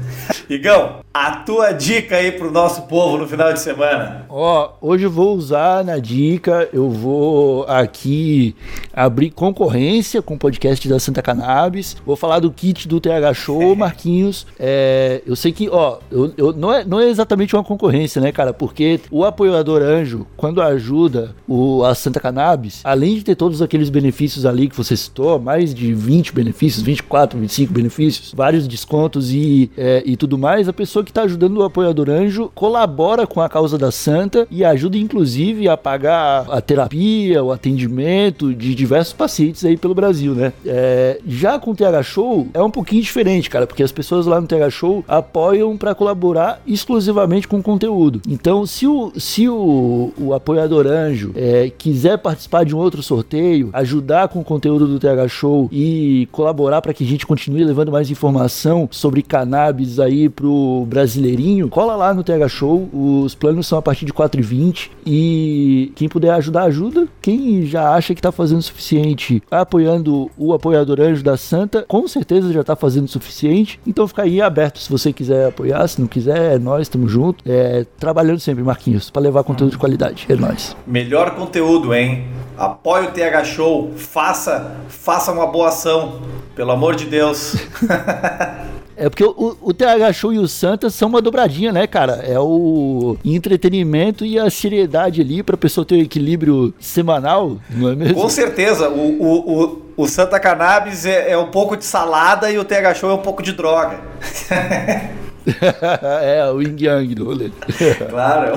Igão, 0.49 1.04
a 1.15 1.31
tua 1.37 1.71
dica 1.71 2.17
aí 2.17 2.33
pro 2.33 2.51
nosso 2.51 2.81
povo 2.81 3.17
no 3.17 3.25
final 3.25 3.53
de 3.53 3.61
semana. 3.61 4.25
Ó, 4.27 4.73
hoje 4.81 5.05
eu 5.05 5.09
vou 5.09 5.33
usar 5.33 5.81
na 5.81 5.97
dica, 5.97 6.67
eu 6.73 6.89
vou 6.89 7.63
aqui 7.69 8.53
abrir 8.93 9.29
concorrência 9.31 10.21
com 10.21 10.33
o 10.33 10.37
podcast 10.37 10.85
da 10.89 10.99
Santa 10.99 11.21
Cannabis. 11.21 11.95
Vou 12.05 12.17
falar 12.17 12.39
do 12.39 12.51
kit 12.51 12.85
do 12.85 12.99
TH 12.99 13.33
Show, 13.33 13.75
Marquinhos. 13.77 14.45
É, 14.59 15.21
eu 15.25 15.37
sei 15.37 15.53
que, 15.53 15.69
ó, 15.69 15.99
eu, 16.11 16.33
eu, 16.35 16.51
não, 16.51 16.73
é, 16.73 16.83
não 16.83 16.99
é 16.99 17.07
exatamente 17.07 17.55
uma 17.55 17.63
concorrência, 17.63 18.21
né, 18.21 18.33
cara? 18.33 18.53
Porque 18.53 18.99
o 19.09 19.23
apoiador 19.23 19.81
anjo, 19.81 20.27
quando 20.35 20.61
ajuda 20.61 21.33
o, 21.47 21.83
a 21.85 21.95
Santa 21.95 22.19
Cannabis, 22.19 22.81
além 22.83 23.15
de 23.15 23.23
ter 23.23 23.35
todos 23.35 23.61
aqueles 23.61 23.89
benefícios 23.89 24.45
ali 24.45 24.67
que 24.67 24.75
você 24.75 24.97
citou, 24.97 25.39
mais 25.39 25.73
de 25.73 25.93
20 25.93 26.33
benefícios, 26.33 26.83
24, 26.83 27.39
25 27.39 27.71
benefícios, 27.71 28.33
vários 28.35 28.67
descontos 28.67 28.95
descontos 29.05 29.31
e, 29.31 29.71
é, 29.77 30.03
e 30.05 30.15
tudo 30.17 30.37
mais, 30.37 30.67
a 30.67 30.73
pessoa 30.73 31.04
que 31.05 31.11
está 31.11 31.21
ajudando 31.23 31.57
o 31.57 31.63
apoiador 31.63 32.09
anjo 32.09 32.51
colabora 32.53 33.25
com 33.25 33.41
a 33.41 33.47
causa 33.47 33.77
da 33.77 33.91
santa 33.91 34.47
e 34.51 34.65
ajuda 34.65 34.97
inclusive 34.97 35.69
a 35.69 35.77
pagar 35.77 36.45
a 36.49 36.59
terapia, 36.59 37.43
o 37.43 37.51
atendimento 37.51 38.53
de 38.53 38.73
diversos 38.75 39.13
pacientes 39.13 39.63
aí 39.63 39.77
pelo 39.77 39.93
Brasil, 39.93 40.33
né? 40.33 40.51
É, 40.65 41.19
já 41.25 41.59
com 41.59 41.71
o 41.71 41.75
TH 41.75 42.03
Show 42.03 42.47
é 42.53 42.61
um 42.61 42.71
pouquinho 42.71 43.01
diferente, 43.01 43.49
cara, 43.49 43.67
porque 43.67 43.83
as 43.83 43.91
pessoas 43.91 44.25
lá 44.25 44.41
no 44.41 44.47
TH 44.47 44.69
Show 44.69 45.03
apoiam 45.07 45.77
para 45.77 45.95
colaborar 45.95 46.61
exclusivamente 46.65 47.47
com 47.47 47.61
conteúdo. 47.61 48.21
Então, 48.27 48.65
se 48.65 48.87
o, 48.87 49.11
se 49.17 49.47
o, 49.47 50.11
o 50.17 50.33
apoiador 50.33 50.87
anjo 50.87 51.31
é, 51.35 51.71
quiser 51.77 52.17
participar 52.17 52.65
de 52.65 52.75
um 52.75 52.79
outro 52.79 53.03
sorteio, 53.03 53.69
ajudar 53.73 54.27
com 54.27 54.39
o 54.39 54.43
conteúdo 54.43 54.87
do 54.87 54.99
TH 54.99 55.27
Show 55.27 55.69
e 55.71 56.27
colaborar 56.31 56.81
para 56.81 56.93
que 56.93 57.03
a 57.03 57.07
gente 57.07 57.25
continue 57.25 57.63
levando 57.63 57.91
mais 57.91 58.09
informação 58.09 58.87
sobre 58.91 59.21
cannabis 59.21 59.99
aí 59.99 60.29
pro 60.29 60.85
brasileirinho, 60.95 61.67
cola 61.67 61.93
lá 61.93 62.13
no 62.13 62.23
TH 62.23 62.47
Show. 62.47 62.89
Os 62.93 63.35
planos 63.35 63.67
são 63.67 63.77
a 63.77 63.81
partir 63.81 64.05
de 64.05 64.13
4,20 64.13 64.91
e 65.05 65.91
quem 65.93 66.07
puder 66.07 66.31
ajudar, 66.31 66.63
ajuda. 66.63 67.05
Quem 67.21 67.65
já 67.65 67.93
acha 67.93 68.15
que 68.15 68.21
tá 68.21 68.31
fazendo 68.31 68.59
o 68.59 68.63
suficiente 68.63 69.43
apoiando 69.51 70.31
o 70.37 70.53
apoiador 70.53 71.01
anjo 71.01 71.21
da 71.21 71.35
Santa, 71.35 71.83
com 71.85 72.07
certeza 72.07 72.53
já 72.53 72.63
tá 72.63 72.77
fazendo 72.77 73.05
o 73.05 73.09
suficiente. 73.09 73.77
Então 73.85 74.07
fica 74.07 74.21
aí 74.21 74.41
aberto 74.41 74.79
se 74.79 74.89
você 74.89 75.11
quiser 75.11 75.49
apoiar, 75.49 75.85
se 75.87 75.99
não 75.99 76.07
quiser, 76.07 76.55
é 76.55 76.57
nós, 76.57 76.83
estamos 76.83 77.11
juntos. 77.11 77.43
É, 77.45 77.85
trabalhando 77.99 78.39
sempre, 78.39 78.63
Marquinhos, 78.63 79.09
para 79.09 79.21
levar 79.21 79.43
conteúdo 79.43 79.71
de 79.71 79.77
qualidade. 79.77 80.25
É 80.29 80.35
nós. 80.35 80.77
Melhor 80.87 81.35
conteúdo, 81.35 81.93
hein? 81.93 82.25
Apoie 82.57 83.07
o 83.07 83.11
TH 83.11 83.43
Show, 83.43 83.91
faça, 83.97 84.77
faça 84.87 85.33
uma 85.33 85.45
boa 85.45 85.67
ação, 85.67 86.21
pelo 86.55 86.71
amor 86.71 86.95
de 86.95 87.05
Deus. 87.05 87.57
É 88.97 89.09
porque 89.09 89.23
o, 89.23 89.57
o 89.61 89.73
TH 89.73 90.13
Show 90.13 90.33
e 90.33 90.39
o 90.39 90.47
Santa 90.47 90.89
são 90.89 91.09
uma 91.09 91.21
dobradinha, 91.21 91.71
né, 91.71 91.85
cara? 91.85 92.23
É 92.25 92.39
o 92.39 93.17
entretenimento 93.25 94.25
e 94.25 94.39
a 94.39 94.49
seriedade 94.49 95.21
ali 95.21 95.43
pra 95.43 95.57
pessoa 95.57 95.85
ter 95.85 95.95
o 95.95 95.97
um 95.97 96.01
equilíbrio 96.01 96.73
semanal, 96.79 97.57
não 97.69 97.89
é 97.89 97.95
mesmo? 97.95 98.15
Com 98.15 98.29
certeza. 98.29 98.89
O, 98.89 99.21
o, 99.21 99.63
o, 99.63 99.81
o 99.97 100.07
Santa 100.07 100.39
Cannabis 100.39 101.05
é, 101.05 101.31
é 101.31 101.37
um 101.37 101.47
pouco 101.47 101.75
de 101.75 101.85
salada 101.85 102.49
e 102.49 102.57
o 102.57 102.63
TH 102.63 102.93
Show 102.95 103.09
é 103.09 103.13
um 103.13 103.21
pouco 103.21 103.43
de 103.43 103.51
droga. 103.51 103.99
é, 106.23 106.49
o 106.51 106.61
Yin 106.61 106.75
Yang 106.79 107.15
do 107.15 107.25
rolê. 107.25 107.51
claro, 108.09 108.53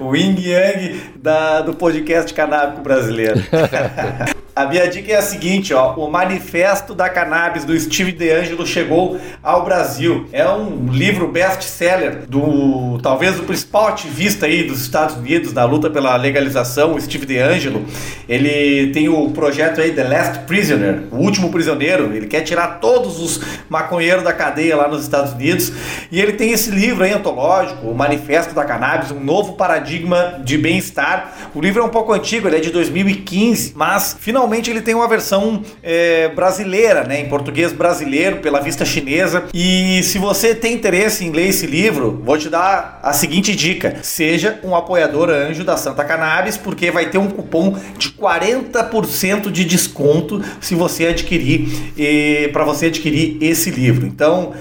o 0.00 0.14
Yin 0.14 0.36
Yang 0.38 1.00
da, 1.16 1.60
do 1.62 1.74
podcast 1.74 2.32
canábico 2.32 2.80
brasileiro. 2.82 3.40
A 4.60 4.66
minha 4.66 4.86
dica 4.86 5.10
é 5.10 5.16
a 5.16 5.22
seguinte, 5.22 5.72
ó, 5.72 5.94
o 5.94 6.10
Manifesto 6.10 6.94
da 6.94 7.08
Cannabis 7.08 7.64
do 7.64 7.78
Steve 7.80 8.12
DeAngelo 8.12 8.66
chegou 8.66 9.18
ao 9.42 9.64
Brasil. 9.64 10.28
É 10.34 10.46
um 10.50 10.86
livro 10.92 11.28
best-seller 11.28 12.26
do 12.28 12.98
talvez 13.02 13.40
o 13.40 13.44
principal 13.44 13.88
ativista 13.88 14.44
aí 14.44 14.64
dos 14.64 14.82
Estados 14.82 15.16
Unidos 15.16 15.54
na 15.54 15.64
luta 15.64 15.88
pela 15.88 16.14
legalização, 16.14 16.94
o 16.94 17.00
Steve 17.00 17.24
DeAngelo. 17.24 17.86
Ele 18.28 18.92
tem 18.92 19.08
o 19.08 19.30
projeto 19.30 19.80
aí 19.80 19.92
The 19.92 20.04
Last 20.04 20.40
Prisoner, 20.40 21.04
o 21.10 21.16
último 21.16 21.50
prisioneiro. 21.50 22.14
Ele 22.14 22.26
quer 22.26 22.42
tirar 22.42 22.80
todos 22.80 23.18
os 23.18 23.40
maconheiros 23.66 24.22
da 24.22 24.34
cadeia 24.34 24.76
lá 24.76 24.88
nos 24.88 25.02
Estados 25.02 25.32
Unidos 25.32 25.72
e 26.12 26.20
ele 26.20 26.34
tem 26.34 26.52
esse 26.52 26.70
livro 26.70 27.02
aí 27.02 27.14
antológico, 27.14 27.86
o 27.86 27.94
Manifesto 27.94 28.54
da 28.54 28.66
Cannabis, 28.66 29.10
um 29.10 29.20
novo 29.20 29.54
paradigma 29.54 30.38
de 30.44 30.58
bem-estar. 30.58 31.50
O 31.54 31.62
livro 31.62 31.80
é 31.80 31.84
um 31.84 31.88
pouco 31.88 32.12
antigo, 32.12 32.46
ele 32.46 32.56
é 32.56 32.60
de 32.60 32.68
2015, 32.68 33.72
mas 33.74 34.14
finalmente 34.20 34.49
finalmente 34.50 34.70
ele 34.70 34.80
tem 34.80 34.94
uma 34.94 35.06
versão 35.06 35.62
é, 35.82 36.28
brasileira, 36.28 37.04
né, 37.04 37.20
em 37.20 37.28
português 37.28 37.72
brasileiro, 37.72 38.38
pela 38.38 38.60
vista 38.60 38.84
chinesa. 38.84 39.44
E 39.54 40.02
se 40.02 40.18
você 40.18 40.54
tem 40.54 40.74
interesse 40.74 41.24
em 41.24 41.30
ler 41.30 41.48
esse 41.48 41.66
livro, 41.66 42.20
vou 42.24 42.36
te 42.36 42.48
dar 42.48 42.98
a 43.02 43.12
seguinte 43.12 43.54
dica: 43.54 43.98
seja 44.02 44.58
um 44.64 44.74
apoiador 44.74 45.30
anjo 45.30 45.62
da 45.62 45.76
Santa 45.76 46.04
Cannabis, 46.04 46.56
porque 46.56 46.90
vai 46.90 47.08
ter 47.08 47.18
um 47.18 47.28
cupom 47.28 47.76
de 47.96 48.10
40% 48.10 49.50
de 49.50 49.64
desconto 49.64 50.42
se 50.60 50.74
você 50.74 51.06
adquirir 51.06 52.50
para 52.52 52.64
você 52.64 52.86
adquirir 52.86 53.38
esse 53.40 53.70
livro. 53.70 54.06
Então, 54.06 54.52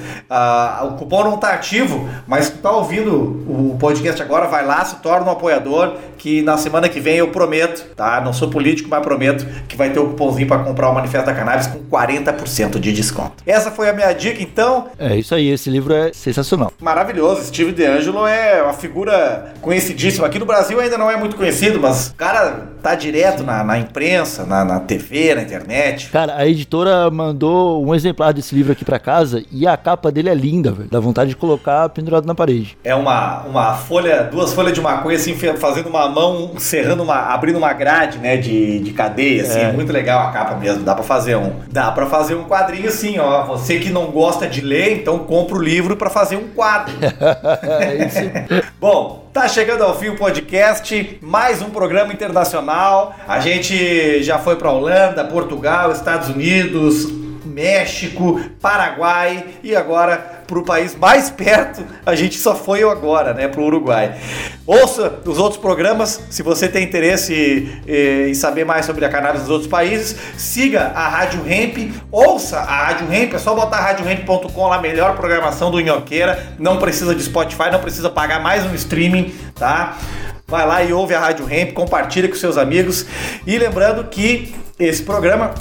o 0.83 0.97
cupom 0.97 1.23
não 1.23 1.35
está 1.35 1.49
ativo, 1.49 2.07
mas 2.27 2.45
se 2.45 2.51
está 2.53 2.71
ouvindo 2.71 3.43
o 3.47 3.77
podcast 3.79 4.21
agora, 4.21 4.47
vai 4.47 4.65
lá, 4.65 4.85
se 4.85 4.97
torna 4.97 5.27
um 5.27 5.31
apoiador, 5.31 5.95
que 6.19 6.41
na 6.41 6.57
semana 6.57 6.87
que 6.89 6.99
vem 6.99 7.15
eu 7.15 7.29
prometo, 7.29 7.85
tá? 7.95 8.21
Não 8.21 8.33
sou 8.33 8.49
político, 8.49 8.89
mas 8.89 9.01
prometo 9.01 9.47
que 9.67 9.75
vai 9.75 9.89
ter 9.89 9.99
o 9.99 10.03
um 10.03 10.09
cupomzinho 10.09 10.47
para 10.47 10.59
comprar 10.59 10.89
o 10.89 10.93
Manifesto 10.93 11.25
da 11.25 11.33
Cannabis 11.33 11.67
com 11.67 11.79
40% 11.79 12.79
de 12.79 12.93
desconto. 12.93 13.41
Essa 13.45 13.71
foi 13.71 13.89
a 13.89 13.93
minha 13.93 14.11
dica, 14.13 14.43
então. 14.43 14.87
É 14.99 15.15
isso 15.15 15.33
aí, 15.33 15.47
esse 15.47 15.69
livro 15.69 15.93
é 15.93 16.11
sensacional. 16.13 16.71
Maravilhoso. 16.79 17.45
Steve 17.45 17.71
DeAngelo 17.71 18.27
é 18.27 18.61
uma 18.61 18.73
figura 18.73 19.53
conhecidíssima. 19.61 20.27
Aqui 20.27 20.37
no 20.37 20.45
Brasil 20.45 20.79
ainda 20.79 20.97
não 20.97 21.09
é 21.09 21.15
muito 21.15 21.35
conhecido, 21.35 21.79
mas 21.79 22.09
o 22.09 22.15
cara 22.15 22.67
tá 22.83 22.93
direto 22.95 23.43
na, 23.43 23.63
na 23.63 23.79
imprensa, 23.79 24.45
na, 24.45 24.65
na, 24.65 24.79
TV, 24.79 25.35
na 25.35 25.41
internet. 25.41 26.09
Cara, 26.09 26.35
a 26.35 26.45
editora 26.45 27.09
mandou 27.09 27.85
um 27.85 27.95
exemplar 27.95 28.33
desse 28.33 28.53
livro 28.53 28.73
aqui 28.73 28.83
para 28.83 28.99
casa 28.99 29.43
e 29.51 29.65
a 29.65 29.77
capa 29.77 30.11
dele 30.11 30.29
é 30.29 30.35
linda, 30.35 30.71
velho. 30.71 30.89
Dá 30.89 30.99
vontade 30.99 31.29
de 31.29 31.35
colocar 31.35 31.87
pendurado 31.89 32.25
na 32.25 32.35
parede. 32.35 32.77
É 32.83 32.93
uma, 32.93 33.43
uma 33.43 33.73
folha, 33.75 34.23
duas 34.23 34.53
folhas 34.53 34.73
de 34.73 34.81
maconha 34.81 35.15
assim, 35.15 35.35
fazendo 35.57 35.87
uma 35.87 36.08
mão, 36.09 36.53
serrando 36.57 37.03
uma, 37.03 37.33
abrindo 37.33 37.57
uma 37.57 37.71
grade, 37.71 38.17
né, 38.17 38.35
de, 38.35 38.79
de 38.79 38.91
cadeia, 38.91 39.43
assim. 39.43 39.59
É. 39.59 39.71
muito 39.71 39.93
legal 39.93 40.27
a 40.27 40.31
capa 40.31 40.55
mesmo. 40.55 40.83
Dá 40.83 40.93
para 40.93 41.03
fazer 41.03 41.35
um, 41.35 41.53
dá 41.71 41.91
para 41.91 42.05
fazer 42.07 42.35
um 42.35 42.43
quadrinho 42.43 42.89
assim, 42.89 43.19
ó. 43.19 43.45
Você 43.45 43.79
que 43.79 43.89
não 43.89 44.07
gosta 44.07 44.47
de 44.47 44.61
ler, 44.61 44.93
então 44.93 45.19
compra 45.19 45.55
o 45.57 45.61
livro 45.61 45.95
para 45.95 46.09
fazer 46.09 46.35
um 46.35 46.49
quadro. 46.49 46.93
é 47.63 48.05
isso. 48.05 48.63
Bom, 48.79 49.29
Tá 49.31 49.47
chegando 49.47 49.83
ao 49.83 49.97
fim 49.97 50.09
o 50.09 50.17
podcast, 50.17 51.19
mais 51.21 51.61
um 51.61 51.69
programa 51.69 52.11
internacional. 52.11 53.15
A 53.27 53.39
gente 53.39 54.23
já 54.23 54.39
foi 54.39 54.55
para 54.55 54.71
Holanda, 54.71 55.23
Portugal, 55.23 55.91
Estados 55.91 56.29
Unidos, 56.29 57.05
México, 57.49 58.39
Paraguai 58.61 59.45
e 59.63 59.75
agora 59.75 60.39
para 60.49 60.57
o 60.57 60.63
país 60.63 60.95
mais 60.95 61.29
perto, 61.29 61.83
a 62.03 62.15
gente 62.15 62.37
só 62.39 62.55
foi 62.55 62.81
agora, 62.81 63.35
né, 63.35 63.47
para 63.47 63.61
o 63.61 63.65
Uruguai. 63.65 64.17
Ouça 64.65 65.19
os 65.23 65.37
outros 65.37 65.61
programas, 65.61 66.23
se 66.31 66.41
você 66.41 66.67
tem 66.67 66.83
interesse 66.83 67.69
em 67.87 68.33
saber 68.33 68.65
mais 68.65 68.85
sobre 68.85 69.05
a 69.05 69.09
cannabis 69.09 69.41
dos 69.41 69.51
outros 69.51 69.69
países, 69.69 70.15
siga 70.37 70.91
a 70.95 71.07
Rádio 71.07 71.41
Hemp, 71.47 71.93
ouça 72.11 72.59
a 72.59 72.85
Rádio 72.85 73.13
Hemp, 73.13 73.33
é 73.33 73.37
só 73.37 73.53
botar 73.53 73.77
radiohemp.com 73.77 74.67
lá, 74.67 74.81
melhor 74.81 75.15
programação 75.15 75.69
do 75.69 75.79
Inhoqueira, 75.79 76.55
não 76.57 76.77
precisa 76.77 77.13
de 77.13 77.23
Spotify, 77.23 77.69
não 77.71 77.79
precisa 77.79 78.09
pagar 78.09 78.41
mais 78.41 78.65
um 78.65 78.73
streaming, 78.73 79.33
tá? 79.53 79.97
Vai 80.47 80.65
lá 80.65 80.83
e 80.83 80.91
ouve 80.91 81.13
a 81.13 81.19
Rádio 81.19 81.47
Hemp, 81.47 81.73
compartilha 81.73 82.27
com 82.27 82.33
seus 82.33 82.57
amigos 82.57 83.05
e 83.45 83.55
lembrando 83.55 84.03
que 84.05 84.55
esse 84.79 85.03
programa 85.03 85.53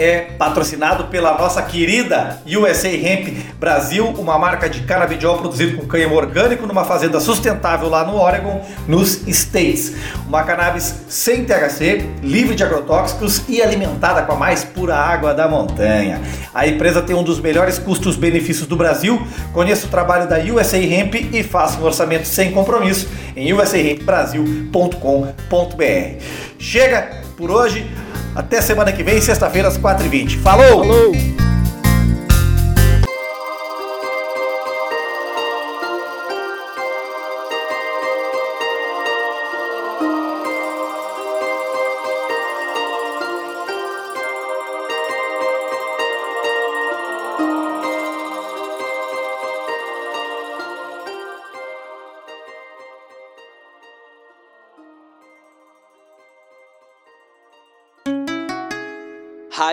é 0.00 0.30
patrocinado 0.38 1.04
pela 1.04 1.36
nossa 1.36 1.60
querida 1.60 2.40
USA 2.46 2.88
Hemp 2.88 3.36
Brasil, 3.58 4.06
uma 4.06 4.38
marca 4.38 4.66
de 4.66 4.80
canabidiol 4.80 5.36
produzido 5.36 5.76
com 5.76 5.86
cânhamo 5.86 6.14
orgânico 6.14 6.66
numa 6.66 6.84
fazenda 6.84 7.20
sustentável 7.20 7.90
lá 7.90 8.02
no 8.02 8.16
Oregon, 8.16 8.64
nos 8.88 9.28
States. 9.28 9.94
Uma 10.26 10.42
cannabis 10.42 11.04
sem 11.06 11.44
THC, 11.44 12.08
livre 12.22 12.54
de 12.54 12.64
agrotóxicos 12.64 13.42
e 13.46 13.60
alimentada 13.60 14.22
com 14.22 14.32
a 14.32 14.36
mais 14.36 14.64
pura 14.64 14.96
água 14.96 15.34
da 15.34 15.46
montanha. 15.46 16.18
A 16.54 16.66
empresa 16.66 17.02
tem 17.02 17.14
um 17.14 17.22
dos 17.22 17.38
melhores 17.38 17.78
custos-benefícios 17.78 18.66
do 18.66 18.76
Brasil. 18.76 19.22
Conheça 19.52 19.86
o 19.86 19.90
trabalho 19.90 20.26
da 20.26 20.38
USA 20.38 20.78
Hemp 20.78 21.14
e 21.14 21.42
faça 21.42 21.78
um 21.78 21.84
orçamento 21.84 22.26
sem 22.26 22.52
compromisso 22.52 23.06
em 23.36 23.52
usahempbrasil.com.br. 23.52 26.24
Chega 26.58 27.20
por 27.36 27.50
hoje. 27.50 27.86
Até 28.34 28.60
semana 28.60 28.92
que 28.92 29.02
vem, 29.02 29.20
sexta-feira, 29.20 29.68
às 29.68 29.78
4h20. 29.78 30.38
Falou! 30.40 30.84
Falou! 30.84 31.39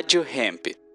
Rádio 0.08 0.24
Hemp. 0.24 0.87